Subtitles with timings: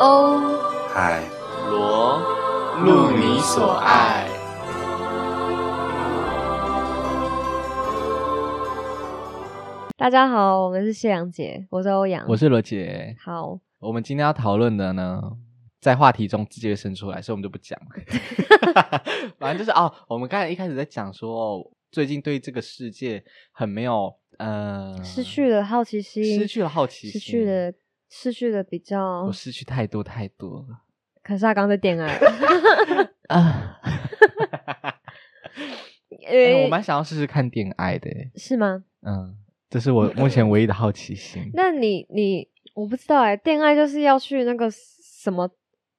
[0.00, 0.38] 欧
[0.94, 1.28] 海
[1.68, 2.20] 罗
[2.84, 4.28] 路你所爱。
[9.96, 13.16] 大家好，我们是谢阳姐，我是欧阳，我是罗姐。
[13.18, 15.20] 好，我们今天要讨论的呢，
[15.80, 17.86] 在话题中直接生出来，所以我们就不讲了。
[19.40, 27.72] 反正就是哦，我们刚才一开始在讲说，最近对这个世界很没有呃，失去了好奇心，失去了好奇心失，去了
[28.08, 30.82] 失去的比较我，失去太多太多了
[31.22, 32.18] 可是他刚在恋爱，
[33.28, 33.78] 啊！
[36.26, 38.82] 哎呃我蛮想要试试看恋爱的，是吗？
[39.02, 39.36] 嗯，
[39.70, 41.50] 这是我目前唯一的好奇心。
[41.54, 45.48] 那你你我不知道哎、恋爱就是要去那个什么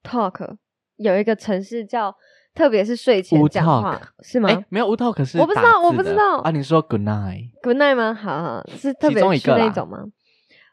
[0.03, 0.58] talk，
[0.98, 2.16] 有一个城市叫，
[2.55, 6.52] 特别是睡前讲话 Talk 是吗哎，没有乌透，可是我不知道我不知道啊。
[6.52, 8.14] 你说 good night，？Good night 吗？
[8.14, 10.05] 好好，是特其别是一个那种吗？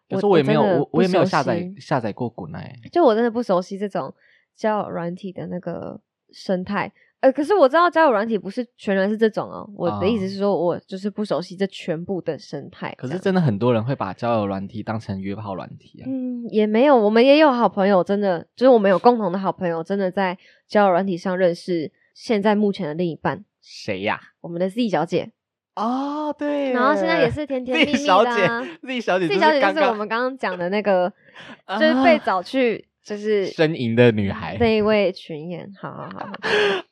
[0.09, 2.91] 可是我也没有，我我也没有下载下载过 good night。
[2.92, 4.14] 就我真的不熟悉这种
[4.55, 6.00] 交友软体的那个
[6.33, 6.92] 生态。
[7.20, 9.69] 呃，可是我知道交友软体不是全然是这种哦。
[9.75, 12.95] 我的意思哦是说，我就是不熟悉这全部的生态。
[12.98, 16.05] 可是真的很多人会把交友软体当成约炮软体啊。
[16.06, 20.36] 嗯，也没有，我们也有好朋友，真的就是我们有共同的好朋友，真的在
[20.69, 24.20] 交友软体上认识现在目前的另一半，谁呀？
[24.42, 25.33] 我们的 Z 小姐。
[25.77, 31.12] 哦，对，然后现在也是甜甜蜜 Z 蜜小姐的啊，Z 小姐丽小姐刚刚就是我们刚刚讲的那个，
[31.78, 34.56] 就是被找去就是呻吟的女孩。
[34.58, 35.70] 那一位群演。
[35.80, 36.33] 好好好好。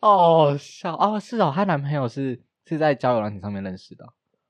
[0.52, 4.04] 哦，笑哦，是哦，她男朋友是是在交友软体上面认识的。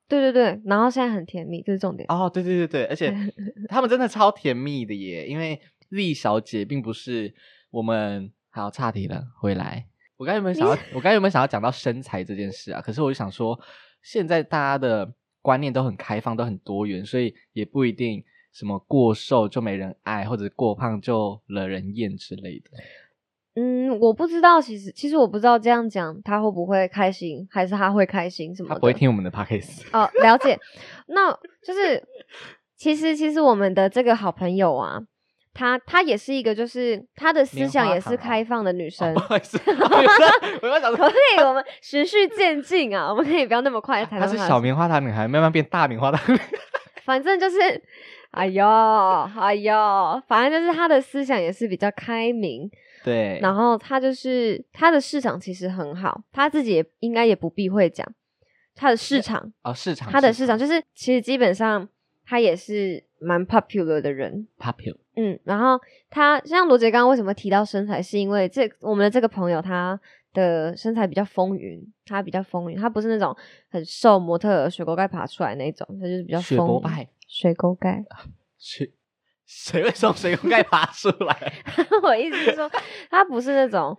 [0.06, 2.04] 对对对，然后现在很甜蜜，这是重点。
[2.10, 3.14] 哦，对对对对，而且
[3.70, 7.32] 他们真的超甜蜜的耶，因为丽小姐并不是
[7.70, 9.86] 我们，好岔题了，回来。
[10.16, 12.80] 我刚才有没有想要，我刚才有没有想要讲到身材这件事啊？
[12.80, 13.58] 可是我就想说，
[14.04, 22.70] 现在大家的观念都很开放，都很多元，所以也不一定什么过瘦就没人爱，或者过胖就惹人厌之类的。
[23.56, 28.74] 嗯，我不知道，其实其实我不知道这样讲他会不会开心，还是他会开心什么的。
[28.74, 29.82] 他不会听我们的 podcast。
[29.92, 30.58] 哦，了解。
[31.06, 31.32] 那
[31.62, 32.02] 就是
[32.76, 35.00] 其实其实我们的这个好朋友啊，
[35.54, 39.14] 她她也是一个，就是她的思想也是开放的女生。
[39.14, 39.58] 不好意思，
[40.60, 46.38] 我要讲可以，我们循序渐进啊，我们可以不要那么快谈她是小棉花糖女孩，慢慢变大棉花糖。
[47.04, 47.58] 反正就是，
[48.30, 52.68] 哎呦，哎呦，反正就是她的思想也是比较开明，
[53.04, 58.06] 对，然后她就是她的市场其实很好，她自己也应该也不避讳讲
[58.74, 61.86] 她的市场，哦，市场她的市场就是其实基本上
[62.26, 64.96] 她也是蛮 popular 的人，popular。
[65.16, 65.80] 嗯，然后
[66.10, 69.98] 他像罗杰刚刚为什么提到身材，是因为这我们的这个朋友他
[70.32, 73.36] 的身材比较丰腴，他比较丰腴，他不是那种
[73.70, 78.04] 很瘦模特儿水沟盖爬出来那种，他就是比较雪丰腴博拜水沟盖。
[78.58, 78.92] 谁
[79.46, 81.52] 谁会从水沟盖爬出来？
[82.02, 82.68] 我意思是说，
[83.10, 83.96] 他不是那种，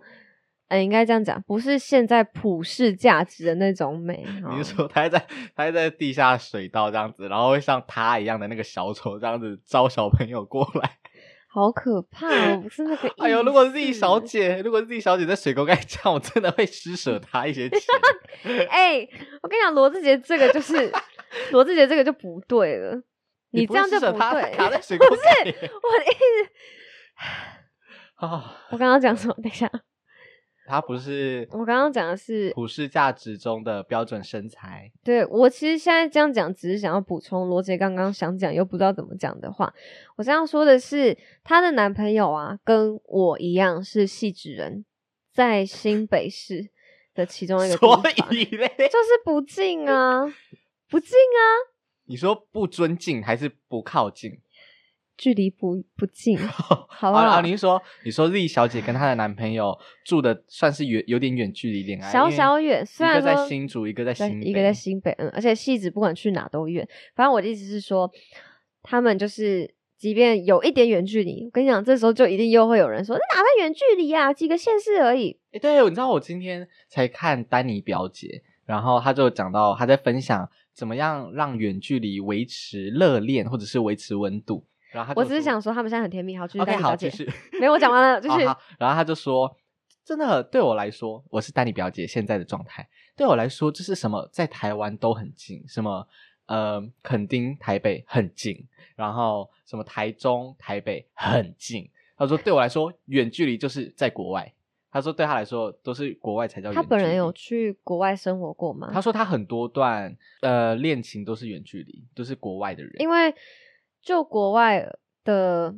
[0.68, 4.26] 呃，应该这样讲，不是现在普世价值的那种美。
[4.56, 5.18] 你说他还在
[5.54, 10.98] 他还在地下水道这样子，然后会像他一样的那个小丑这样子招小朋友过来？
[11.48, 12.60] 好可怕哦！
[12.62, 13.08] 不是那个。
[13.16, 17.80] 哎呦，如果是 Z 小姐，如果是 Z 小姐在水沟盖这样，我真的会施舍她一些钱。
[18.68, 18.98] 哎、
[19.40, 20.92] 我跟你讲，罗志杰这个就是
[21.52, 23.00] 罗志杰这个就不对了，
[23.52, 24.52] 你这样就不对。
[24.54, 25.50] 卡在水沟盖里。
[25.50, 29.34] 我的意思，啊，我刚刚讲什么？
[29.42, 29.70] 等一下，
[30.66, 34.90] 她不是我刚刚讲的是，普世价值中的标准身材。
[35.04, 39.72] 对我其实现在这样讲，只是想要补充罗杰刚刚想讲又不知道怎么讲的话。
[40.16, 44.84] 我这样说的是，她的男朋友啊，跟我一样是戏子人，
[45.32, 46.68] 在新北市
[47.14, 50.24] 的其中一个地所，以嘞，就是不近啊，
[50.90, 51.40] 不近啊，
[52.06, 54.38] 你说不尊敬还是不靠近？
[55.16, 57.40] 距离不不近， 好不啊？
[57.40, 66.86] 你是说你说丽小姐跟她的男朋友住的算是远有点远距离恋爱，小小远，虽一个在新竹，一个在在新北，一个在新北，嗯，而且戏子不管去哪都远。
[67.14, 68.10] 反正我的意思是说，
[68.82, 74.32] 他们就是即便有一点远距离，我跟你讲，这时候就一定又会有人说，那哪算远距离啊？
[74.32, 75.38] 几个县市而已。
[75.52, 84.64] 诶对，你知道我今天才看丹尼表姐，然后她就讲到她在分享怎么样让远距离维持热恋或者是维持温度。
[85.16, 86.94] 我只是想说，他们现在很甜蜜，好，继续 OK 好。
[86.94, 87.28] 继续。
[87.60, 88.44] 没有，我讲完了，就是。
[88.46, 89.56] 好好然后他就说，
[90.04, 96.06] 真的对我来说，我是丹尼表姐现在的状态，对我来说，这是什么在台湾都很近，什么
[96.46, 101.90] 呃垦丁、台北很近，然后什么台中、台北很近。
[102.16, 104.52] 他说对我来说，远距离就是在国外。
[104.90, 106.82] 他说对他来说，都是国外才叫远距离。
[106.82, 108.88] 他本人有去国外生活过吗？
[108.90, 112.94] 他说他很多段呃恋情都是远距离，都是国外的人。
[112.98, 113.34] 因为
[114.06, 114.88] 就国外
[115.24, 115.74] 的，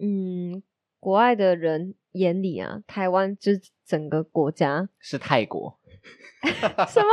[0.00, 0.62] 嗯，
[1.00, 5.76] 国外的人眼里啊，台湾就是整个国家是泰国，
[6.86, 7.08] 什么？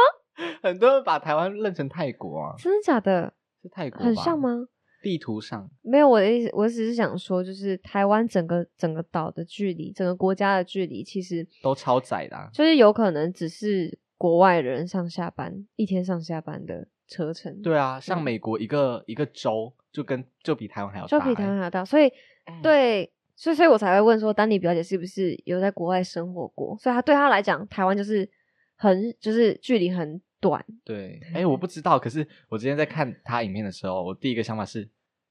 [0.62, 3.34] 很多人把台湾认成泰国啊，真的假的？
[3.64, 4.68] 是泰国很像吗？
[5.02, 12.48] 地图上没有，我的意思，我只是想说，就是台湾整个整个岛的距离，整个国家的距离，其实都超窄的、啊。
[12.54, 22.08] 就是有可能只是国外人上下班一天上下班的车程，对啊，像嗯美国一个、一个州就跟就比台湾还要大、就比台湾还要大，所以
[22.46, 26.78] 哎对，所以所以我才会问说，丹尼表姐是不是有在国外生活过？
[26.78, 28.30] 所以她对她来讲，台湾就是
[28.76, 34.90] 很就是距离很短，对，哎、我不知道，可是我之前在看她影片的时候，我第一个想法是，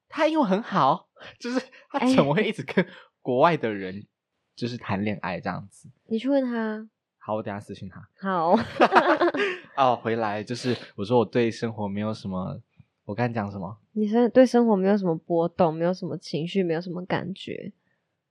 [0.08, 1.08] 她英文很好，
[1.38, 2.84] 就是他哎怎么会一直跟
[3.22, 4.06] 国外的人
[4.56, 5.88] 就是谈恋爱这样子？
[6.08, 6.88] 你去问她。
[7.20, 8.00] 好，我等下私信他。
[8.22, 8.56] 好，
[9.76, 12.58] 哦，回来就是我说我对生活没有什么，
[13.08, 17.72] 我刚才讲什么你生对生活没有什么波动，没有什么情绪，没有什么感觉，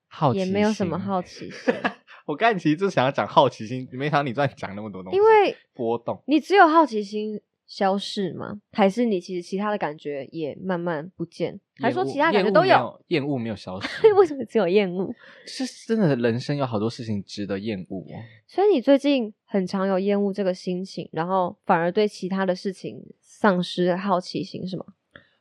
[0.08, 1.74] 好奇也没有什么好奇心，
[2.28, 6.22] 我刚才其实就想要讲好奇心，没想到你突然讲那么多东西，因为波动。
[6.28, 8.60] 你只有好奇心消逝吗？
[8.72, 11.60] 还是你其实其他的感觉也慢慢不见？
[11.80, 13.02] 还是说其他感觉都有？
[13.10, 15.14] 厌恶没有消 失为什么只有厌恶？
[15.46, 18.16] 是真的，人生有好多事情值得厌恶哦。
[18.48, 24.86] 所以你最近很常有厌恶这个心情，然后反而对其他的事情丧失好奇心，是吗？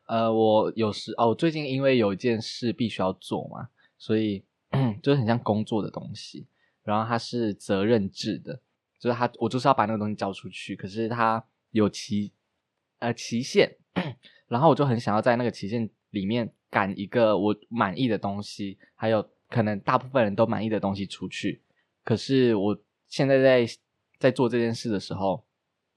[0.09, 3.69] 呃，我有时哦，我最近因为有一件事必须要做嘛，
[3.99, 4.45] 所以
[5.03, 6.47] 就是很像工作的东西，
[6.83, 8.61] 然后它是责任制的，
[9.01, 11.43] 就是它我就是要把那个东西交出去，可是它
[11.77, 12.33] 有期
[12.99, 13.77] 呃期限，
[14.49, 21.63] 然后我就很想要在那个期限里面赶一个我满意的东西，还有可能大部分人都满意的东西出去，
[22.03, 22.79] 可是我
[23.09, 23.67] 现在在
[24.19, 25.45] 在做这件事的时候，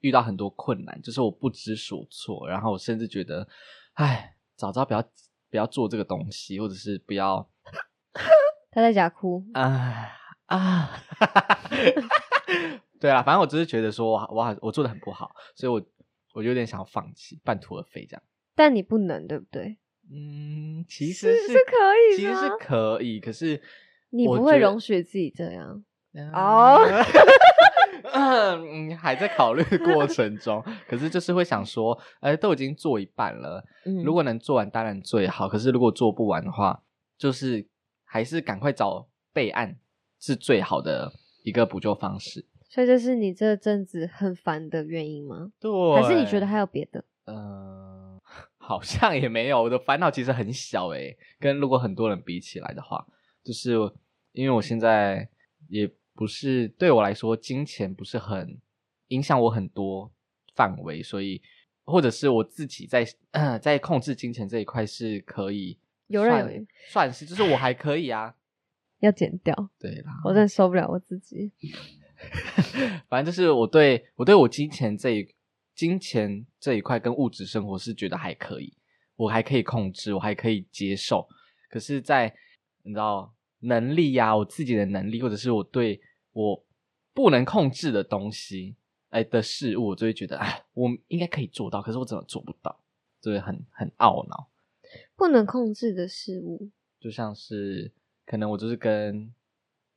[0.02, 3.48] 遇到很多困难，就是我不知所措，然后我甚至觉得，
[3.94, 5.02] 唉，早知道不要
[5.50, 7.50] 不要做这个东西，或者是不要
[8.72, 10.10] 他在假哭，啊
[10.48, 10.92] 啊，
[13.00, 15.82] 对啊，反正我只是觉得说我我好我做的很不好，所以我
[16.34, 18.24] 我有点想要放弃，半途而废这样。
[18.56, 19.78] 但你不能，对不对？
[20.12, 23.62] 嗯，其实是是可以其实是可以，可是
[24.10, 25.84] 你不会容许自己这样。
[26.34, 26.80] 哦，
[28.12, 36.82] 嗯，还在考虑过程中，可是就是会想说，哎，都已经做一半了， 嗯，如果能做完当然最好，可是如果做不完的话，
[37.18, 37.68] 就是
[38.04, 39.78] 还是赶快找备案
[40.20, 41.14] 是最好的
[41.44, 42.48] 一个补救方式。
[42.70, 45.52] 所以这是你这阵子很烦的原因吗？
[45.60, 47.04] 对，还是你觉得还有别的？
[47.26, 48.22] 呃，
[48.58, 53.06] 好像也没有，我的烦恼其实很小诶，跟如果很多人比起来的话，
[53.44, 53.72] 就是
[54.34, 55.28] 因为我现在
[55.68, 58.60] 也不是对我来说，金钱不是很
[59.08, 60.12] 影响我很多
[60.54, 61.42] 范围，所以
[61.86, 63.04] 或者是我自己在
[63.60, 68.36] 在控制金钱这一块是可以算游刃有余算是，就是我还可以啊，
[69.00, 71.52] 要剪掉，对啦，我真的受不了我自己。
[73.08, 75.36] 反正就是我对我对我金钱这一
[75.74, 78.74] 金钱这一块跟物质生活是觉得还可以，
[79.16, 81.28] 我还可以控制，我还可以接受。
[81.70, 82.36] 可是，在
[82.84, 86.02] 你知道能力呀、我自己的能力，或者是我对
[86.34, 86.64] 我
[87.14, 88.76] 不能控制的东西，
[89.10, 92.80] 哎的事物，我就会觉得，哎，我应该可以做到，可是我怎么做不到，
[93.22, 94.48] 就会很很懊恼。
[95.16, 96.70] 不能控制的事物，
[97.00, 97.92] 就像是
[98.26, 99.32] 可能我就是跟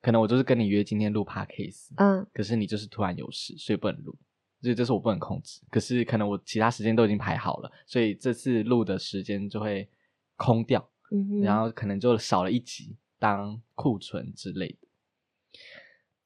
[0.03, 4.15] 可能我就是跟你约今天录 p o d c a s e 嗯，可是你就是突然有事，所以不能录，
[4.61, 5.61] 所以这是我不能控制。
[5.71, 9.89] 可是可能我其他时间都已经排好了，所以这次录的时间就会
[10.37, 14.89] 空掉，嗯，然后可能就少了一集当库存之类的。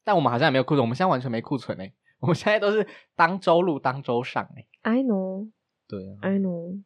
[0.02, 5.50] 但我们好像也没有库存，我们现在完全没库存哎、我们现在都是当周录当周上哎、I know,
[5.86, 6.82] 对啊，I know，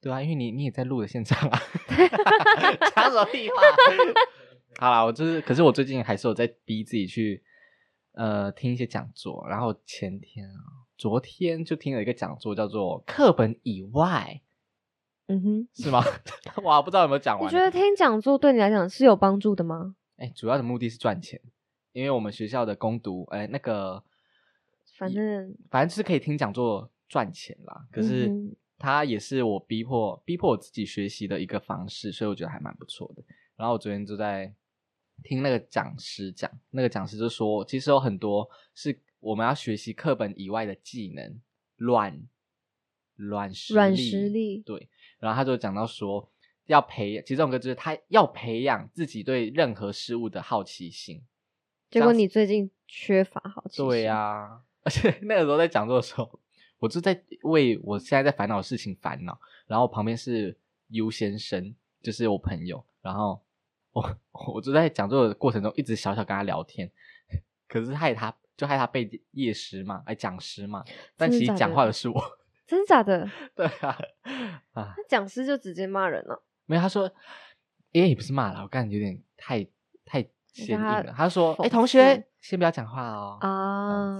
[0.00, 1.58] 对啊，因为你你也在录的现场啊，
[2.94, 3.56] 讲什么屁话？
[4.78, 7.42] 好啦，我就是，可是我最近还是有在逼自己去
[8.12, 14.40] 呃听一些讲座，然后前天啊，昨天就听了一个讲座，叫做课本以外，
[15.26, 15.68] 嗯哼。
[15.74, 16.02] 是吗？
[16.64, 17.46] 哇，不知道有没有讲完？
[17.46, 19.94] 你觉得听讲座对你来讲是有帮助的吗？
[20.16, 21.40] 哎、主要的目的是赚钱，
[21.92, 24.02] 因为我们学校的攻读，哎、那个
[24.96, 27.86] 反正反正就是可以听讲座赚钱啦。
[27.90, 28.30] 可是
[28.78, 33.22] 它也是我逼迫逼迫我自己学习的一个方式，所以我觉得还蛮不错的。
[33.56, 34.52] 然后我昨天就在
[35.22, 41.40] 听那个讲师讲，那个讲师就说，其实有很多是我们要学习课本以外的技能，
[41.76, 42.22] 软
[43.16, 44.88] 软实软实力对。
[45.18, 46.28] 然后他就讲到说，
[46.66, 51.22] 要培，其实这种歌就是他要培养自己对任何事物的好奇心。
[51.90, 56.40] 结果你最近缺乏好奇心，对呀、而且那个时候在讲座的时候，
[56.78, 60.56] 我就在为我现在在烦恼的事情烦恼，然后旁边是
[60.88, 63.40] U 先生，就是我朋友，然后
[63.92, 64.16] 我
[64.54, 66.90] 我就在讲座的过程中一直小小跟他聊天，
[67.68, 70.84] 可是害他就害他被夜师嘛，哎讲师嘛，
[71.16, 72.22] 但其实讲话的是我。
[72.66, 73.28] 真的假的？
[73.54, 73.98] 对啊，
[74.72, 76.42] 啊，那讲师就直接骂人了。
[76.64, 77.10] 没有，他说，
[77.92, 79.62] 诶，也不是骂了，我感觉有点太
[80.06, 80.22] 太
[80.52, 81.12] 坚硬了。
[81.14, 83.36] 他说，讽哎，同学，先不要讲话哦。
[83.42, 84.16] 啊，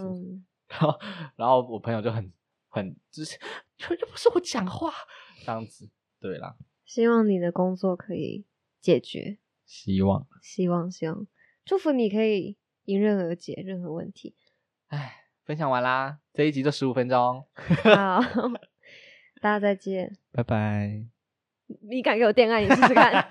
[0.68, 1.00] 然后，
[1.36, 2.30] 然后我朋友就很
[2.68, 3.38] 很就是，
[3.78, 4.92] 就又不是我讲话
[5.46, 5.88] 这样子。
[6.20, 8.44] 对啦，希望你的工作可以
[8.82, 9.38] 解决，
[9.72, 11.26] 希望，希望希望，
[11.64, 14.36] 祝福你可以迎刃而解任何问题。
[14.88, 17.46] 哎，分享完啦，这一集就十五分钟，
[17.82, 18.20] 好，
[19.40, 20.18] 大家再见。
[20.30, 21.06] 拜拜。
[21.88, 23.26] 你敢给我恋爱，你试试看。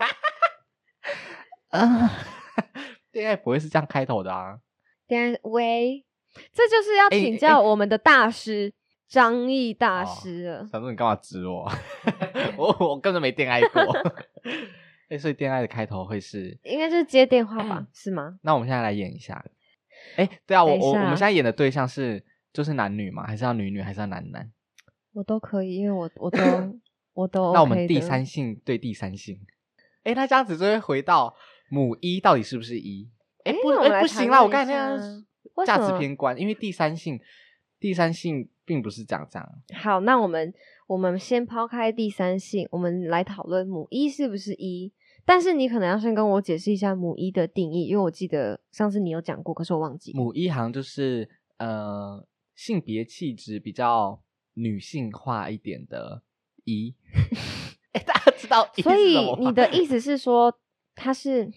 [1.70, 2.10] 啊，
[3.14, 4.60] 恋爱不会是这样开头的啊。
[5.06, 6.04] 恋爱喂，
[6.52, 8.74] 这就是要哎请哎教我们的大师
[9.08, 10.66] 张毅大哦师了。
[10.66, 11.72] 想说你干嘛指我？
[12.58, 13.84] 我我根本没恋爱过。
[15.12, 17.86] 哎，所以恋爱的开头会是应该是接电话吧？
[17.94, 18.40] 是吗？
[18.44, 19.44] 那我们现在来演一下。
[20.16, 23.28] 哎，对啊，我我我们现在演的对象是就是男女吗？
[23.28, 23.82] 还是要女女？
[23.82, 24.50] 还是要男男？
[25.12, 26.40] 我都可以，因为我我都
[27.14, 29.38] 我都、那我们第三，性对第三性。
[30.04, 31.36] 哎，那这样子就会回到
[31.70, 33.12] 母一到底是不是一？
[33.44, 35.26] 哎，不哎不行啦，我刚才那样
[35.66, 37.20] 价值偏观，因为第三性
[37.82, 39.48] 第三性并不是这样这样。
[39.76, 40.54] 好，那我们
[40.88, 44.94] 我们先抛开第三性，我们来讨论母一是不是一。
[45.26, 50.12] 但是你可能要先跟我解释一下母一的定义，因为我记得上次你有讲过，可是我忘记。
[50.14, 52.26] 母一行就是呃
[52.56, 54.22] 性别气质比较
[54.56, 56.24] 女性化一点的
[56.66, 56.96] 一。
[57.94, 60.54] 哎，大家知道一所以你的意思是说，
[60.96, 61.52] 他是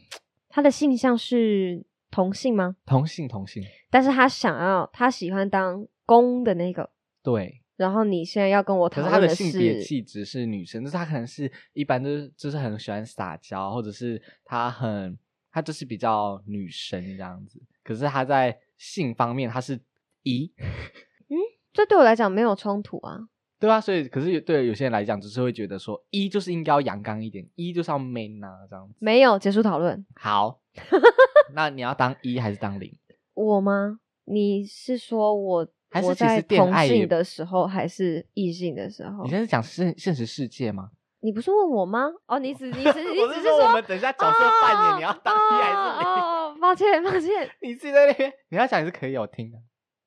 [0.48, 2.76] 他的性向是同性吗？
[2.84, 6.90] 同性同性但是他想要他喜欢当公的那个，
[7.22, 15.18] 对，然后你现在要跟我讨可是的性别是气质是女生，就是他可能是一般就是就是很喜欢撒娇，或者是他很
[15.50, 17.60] 他就是比较女生这样子。
[17.82, 19.80] 可是他在性方面他是
[20.22, 20.52] 一，
[21.28, 21.36] 嗯
[21.72, 23.28] 这对我来讲没有冲突啊。
[23.58, 28.94] 对啊，所以可是有对有些人来讲，只是会觉得说一就是应该要阳刚一点，一就是要 man 啊这样子。
[28.98, 30.04] 没有结束讨论。
[30.16, 30.60] 好，
[31.54, 32.92] 那你要当一还是当零？
[33.32, 33.98] 我吗？
[34.26, 39.30] 你是说我我还是其实在同恋爱性的时候，还是异性的时候你？
[39.30, 40.90] 现在是讲现现实世界吗？
[41.20, 42.10] 你不是问我吗？
[42.26, 46.08] 哦，你只 你只你我只是说我们等一下角色扮演，你要当一还是零？
[46.22, 49.58] 哦抱歉抱歉， 你自己在那边，你要讲也是可以，我听的。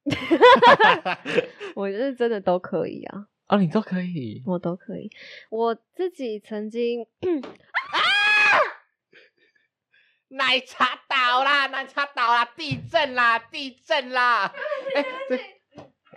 [1.75, 4.41] 我是真的都可以啊，哦，你都可以。
[4.45, 5.09] 我都可以。
[5.49, 7.05] 我自己曾经
[10.29, 14.51] 奶茶倒啦，奶茶倒啦，地震啦，地震啦！
[14.95, 15.56] 哎、对，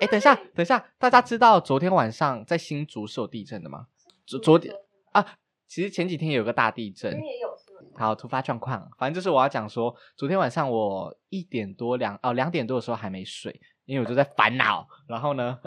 [0.01, 3.87] 哎、等一下，等一下，大家知道昨天晚上在新竹是有地震的吗？
[4.27, 4.75] 昨昨天
[5.13, 5.25] 啊，
[5.69, 7.13] 其实前几天有个大地震。
[7.13, 7.91] 也有是吗？
[7.97, 14.89] 好，突发状况，反正就是我要讲说，昨天晚上我一点多两哦两点多的时候还没睡，因为我就在烦恼。
[15.07, 15.59] 然后呢，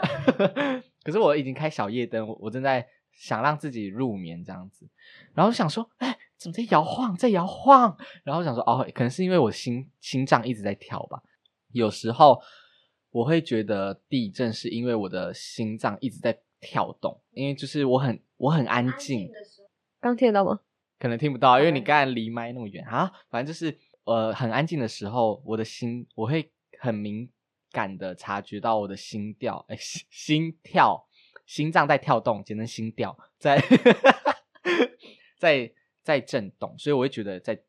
[1.04, 4.88] 可是我已经开小夜灯，我我正在想让自己入眠这样子。
[5.32, 7.96] 然后就想说，哎，怎么在摇晃，在摇晃？
[8.24, 11.22] 然后想说，哦，可能是因为我心心脏一直在跳吧。
[11.70, 12.40] 有时候
[13.14, 19.30] 我会觉得地震是因为我的心脏一直在跳动，因为就是我很我很安静，
[20.00, 20.58] 刚听得到吗？
[20.98, 23.12] 可能听不到，因为你刚才离麦那么远啊。
[23.30, 27.30] 反正就是呃很安静的时候，我的心我会很敏
[27.70, 31.06] 感的察觉到我的心跳，哎、心心跳，
[31.46, 33.62] 心脏在跳动，简称心跳在
[35.38, 37.62] 在在震动，所以我会觉得在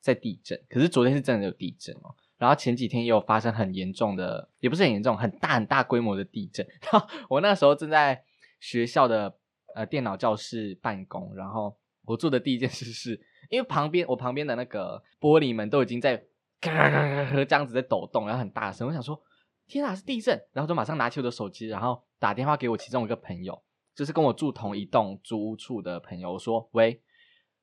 [0.00, 0.58] 在地震。
[0.70, 2.16] 可是昨天是真的有地震哦。
[2.38, 6.66] 然后前几天也有发生很严重的，也不是很严重，很大很大规模的地震。
[6.90, 8.22] 然后我那时候正在
[8.60, 9.36] 学校的
[9.74, 16.16] 呃电脑教室办公，然后我做的第一件事是，因为旁边我旁边的那个玻璃门都已经在
[16.60, 18.88] 咔咔咔咔这样子在抖动，然后很大声。
[18.88, 19.20] 我想说，
[19.66, 20.40] 天啊，是地震！
[20.52, 23.62] 然后就马上拿起我的手机，然后打电话给我其中一个朋友，
[23.94, 27.00] 就是跟我住同一栋租屋处的朋友，我说：“喂，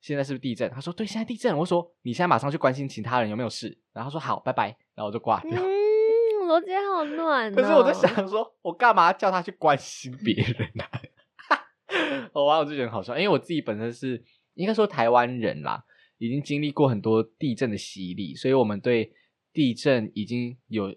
[0.04, 5.52] 现在是不是地震？”他说：“对，现在地震。”我说：“你现在马上去关心其他人有没有事。”然后他说：“好，拜拜。”然后我就挂掉。
[5.62, 5.64] 嗯，
[6.46, 7.56] 罗姐好暖、哦。
[7.56, 12.30] 可是我在，想说，我干嘛叫他去关心别人呢、啊？
[12.34, 14.22] 我完我就觉得好笑，因为我自己本身是
[14.56, 15.84] 应该说台湾人啦，
[16.18, 19.14] 已经经历过很多地震的洗礼，所以我们对
[19.54, 20.94] 地震已经有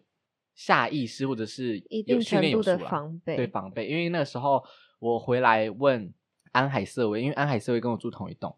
[0.54, 3.86] 下意识或者是一定有训练有程度的素啦防备对防备。
[3.86, 4.62] 因为那个时候
[4.98, 6.12] 我回来问
[6.52, 8.56] 安海瑟薇，因为安海瑟薇跟我住同一栋，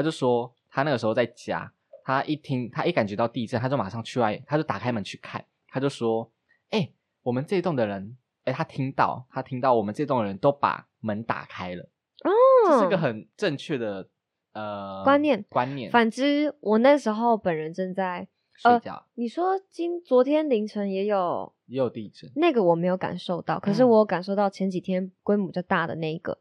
[0.00, 1.70] 他就说他那个时候在家，
[2.02, 6.32] 他一听他一感觉到地震，他就马上去外，他就打开门去看，他就说
[6.70, 6.90] ：“哎、
[7.22, 11.90] 我们这栋的人，哎、他听到他听到我们这栋的人都把门打开了。”
[12.24, 12.30] 哦，
[12.70, 14.08] 这是个很正确的
[14.54, 18.26] 呃观念观念反之，我那时候本人正在
[18.64, 26.38] 呃睡觉，你说今昨天凌晨也有也有地震，那个我没有感受到，可是嗯我有感受到前几天规模比较大的那一个。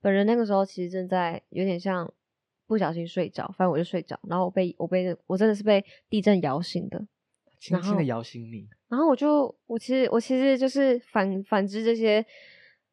[0.00, 2.12] 本人那个时候其实正在有点像
[2.70, 7.04] 不小心睡着，反正我就睡着，然后我被我被我真的是被地震摇醒的。
[7.58, 8.68] 轻轻的摇醒你。
[8.88, 12.24] 然后我就我其实我其实就是反反之这些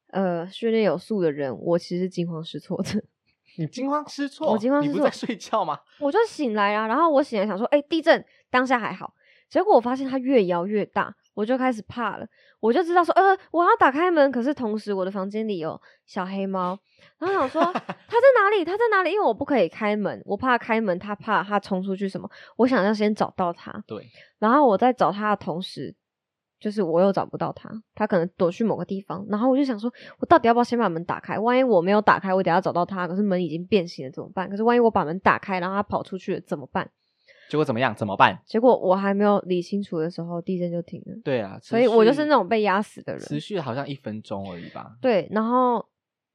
[0.07, 3.03] 呃训练有素的人，我其实是惊慌失措的。
[3.60, 5.79] 你惊慌失措，我惊慌失措你不在睡觉吗？
[6.00, 9.13] 我就醒来啊，然后我醒来想说，哎、地震当下还好，
[9.48, 12.25] 结果我发现它越摇越大，我就开始怕了，
[12.60, 16.75] 我就知道说，呃，我要打开门，可是同时我的房间里有小黑猫，
[17.20, 18.65] 然后想说 它在哪里？
[18.65, 19.12] 它在哪里？
[19.12, 24.03] 因为我不可以开门，我怕开门，它怕它冲出去什么，我想要先找到它，对，
[24.39, 25.96] 然后我在找它的同时。
[26.60, 31.38] 就是我又找不到它，它可能躲去某个地方，然后我就想说，我到底要不要先把门打开？
[31.38, 34.50] 万一我没有打开，我等下找到它，可是门已经变形了怎么办？
[34.50, 36.89] 可是万一我把门打开，然后它跑出去了怎么办？
[37.50, 37.96] 结果怎么样？
[37.96, 38.39] 怎么办？
[38.46, 43.22] 结果我还没有理清楚的时候，地震就停了，对啊，所以我就是那种被压死的人。
[43.22, 44.98] 持续好像一分钟而已吧。
[45.01, 45.86] 对，然后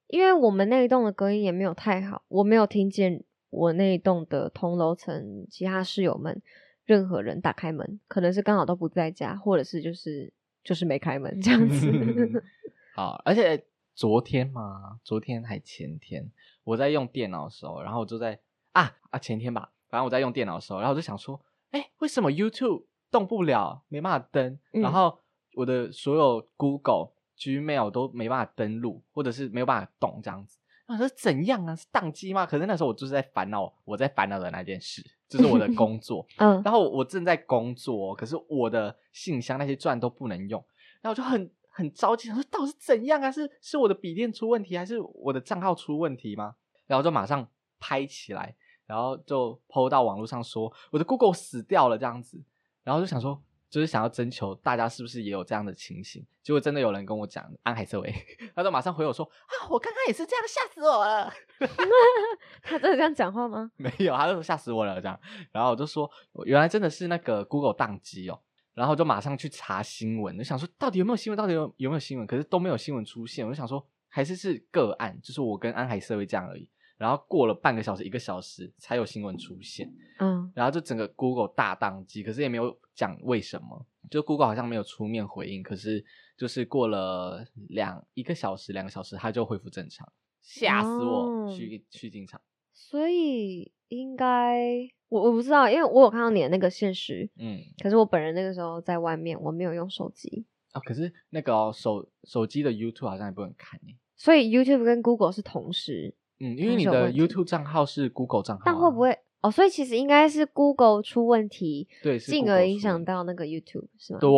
[0.09, 6.43] 因为我们那一栋的隔音也没有太好，我没有听见我那一栋的同楼层其他室友们
[6.85, 10.33] 任何人打开门，可能是刚好都不在家，或者是就是
[10.65, 12.43] 就是没开门这样子。
[12.97, 13.65] 好，而且
[13.95, 16.31] 昨天嘛，昨天还前天，
[16.65, 18.39] 我在用电脑的时候，然后我就在
[18.73, 21.39] 啊啊前天吧，反正我在用电脑的时候，然后我就想说，
[21.71, 25.19] 哎，为什么 YouTube 动不了，没办法登，嗯然后
[25.55, 30.57] 我的所有 Google、Gmail 都没办法登录，或者是没有办法动这样子。
[30.87, 31.77] 我说怎样啊？
[31.77, 32.47] 是宕机吗？
[32.47, 36.27] 可是那时候我就是在烦恼，我在烦恼的那件事，就是我的 工作。
[36.39, 40.65] 嗯，然后我正在工作哦，可是我的信箱那些钻都不能用，
[41.03, 43.31] 然后我就很很着急，想说到底是怎样啊？
[43.31, 46.55] 是是我的笔电出问题，还是我的账号出问题吗？
[46.87, 47.47] 然后就马上
[47.79, 48.55] 拍起来，
[48.93, 52.43] 然后就 PO 到网络上说我的 Google 死掉了这样子，
[52.85, 53.43] 然后就想说。
[53.73, 58.15] 就是想要征求大家是不是也有这样的情形，结果真的有人跟我讲安海瑟薇，
[58.55, 61.33] 他就马上回我说啊，我刚刚也是这样，吓死我了。
[62.63, 63.73] 他真的这样讲话吗？
[63.77, 65.19] 没有，他就说吓死我了这样，
[65.53, 66.11] 然后我就说
[66.45, 68.39] 原来真的是那个 Google 宕机哦，
[68.75, 76.69] 然后就马上去查新闻，就想说到底有没有新闻，到底有有没有新闻，可是都没有新闻出现，我就想说还是是个案，就是我跟安海社会这样而已。
[76.97, 86.05] 然后过了半个小时、一个小时才有新闻出现，嗯，然后就整个 Google 大宕机，可是也没有讲为什么，就 Google 好像没有出面回应，可是
[86.37, 90.11] 就是过了两一个小时、两个小时，它就恢复正常，
[90.43, 91.47] 吓死我！
[91.47, 92.41] 哦去去进场，
[92.73, 97.61] 所以应该我我不知道，因为我有看到你的那个现实，嗯。
[97.83, 103.95] 可是我本人那个时候在外面，我没有用手机，啊、可是那个、哦、手手机的 YouTube 好像也不能看呢。
[104.17, 109.51] 所以 YouTube 跟 Google 是同时，嗯，因为你的 YouTube 账号是 Google 账号、啊，但会不会哦？
[109.51, 114.19] 所以其实应该是 Google 出问题，对进而影响到那个 YouTube 是吗？
[114.21, 114.29] 对？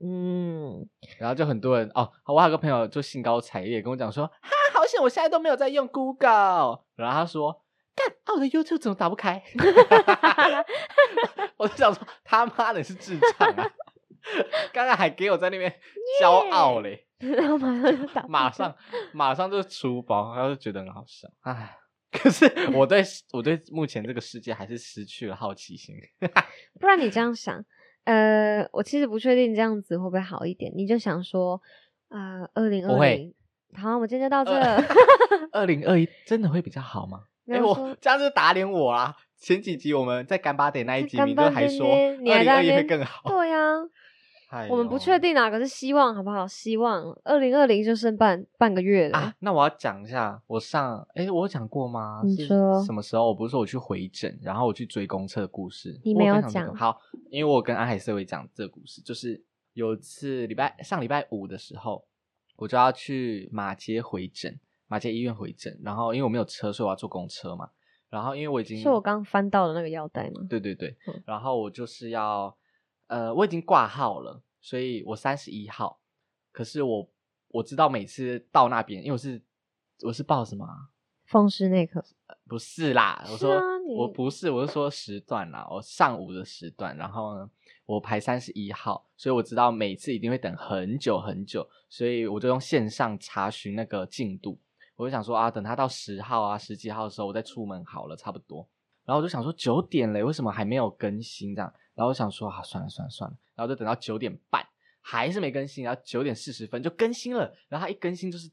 [0.00, 0.86] 嗯，
[1.18, 4.32] 然后就很多人哦，我还有个朋友就兴高采烈跟我讲说，哈，
[4.72, 6.80] 好险，我现在都没有在用 Google。
[6.94, 7.60] 然后他说，
[7.96, 9.42] 干，啊，我的 YouTube 怎么打不开？
[11.56, 13.70] 我就想说，他妈的是智障啊！
[14.72, 15.72] 刚刚还给我在那边
[16.20, 17.03] 骄傲嘞
[17.36, 18.76] 然后马上就打，马上
[19.12, 21.78] 马上就出包，然后就觉得很好笑，唉。
[22.12, 25.96] 可是我对我对目前这个世界还是失去了好奇心。
[26.78, 27.60] 不然你这样想，
[28.04, 30.72] 呃，我其实不确定这样子会不会好一点。
[30.76, 31.60] 你就想说，
[32.10, 33.34] 啊，二零二不会零，
[33.82, 34.52] 好，我今天就到这。
[35.50, 37.24] 二零二一真的会比较好吗？
[37.48, 39.14] 哎、我没有说这样就打脸我啊！
[39.36, 43.28] 前几集我们在干巴点那一集，你就还说二零二一会更好。
[43.28, 43.58] 对呀、
[44.54, 46.46] 哎我们不呦确定啊，可是希望好不好？
[46.46, 49.18] 希望二零二零就剩半半个月了。
[49.18, 49.34] 啊。
[49.40, 52.22] 那我要讲一下，我上哎，我有讲过吗？
[52.24, 53.26] 你说什么时候？
[53.26, 56.00] 我不是说我去回诊，然后我去追公车的故事。
[56.04, 62.04] 你我没有讲这个好，因为我跟安海社会讲这个故事，就是有一次礼拜上礼拜五的时候，
[62.56, 67.68] 我就要去马街回诊，马街医院回诊，然后因为我没有车，所以我要坐公车嘛。
[68.10, 70.46] 然后因为我已经是我刚翻到的那个腰带吗？
[70.48, 72.56] 对对对，嗯然后我就是要，
[73.06, 76.00] 呃，我已经挂号了，所以我三十一号，
[76.52, 77.08] 可是我
[77.48, 79.40] 我知道每次到那边，因为我是
[80.02, 80.88] 我是报什么啊、
[81.26, 82.04] 风湿内科。
[82.48, 87.50] 不是啦，我是说、我不是，我是说时段啦，我上午的时段，然后呢，
[87.86, 94.58] 我排三十一号，所以我知道每次一定会等很久很久，所以我就用线上查询那个进度，
[94.96, 98.66] 我就想说啊，等他到十号啊十几号的时候，我再出门好了，差不多。
[99.04, 101.72] 然后我就想说九点嘞，为什么还没有更新这样？
[101.94, 104.66] 然后我想说啊，算了算了算了，然后就等到九点半，
[105.00, 108.50] 还是没更新，然后九点四十分就更新了，然后它一更新就是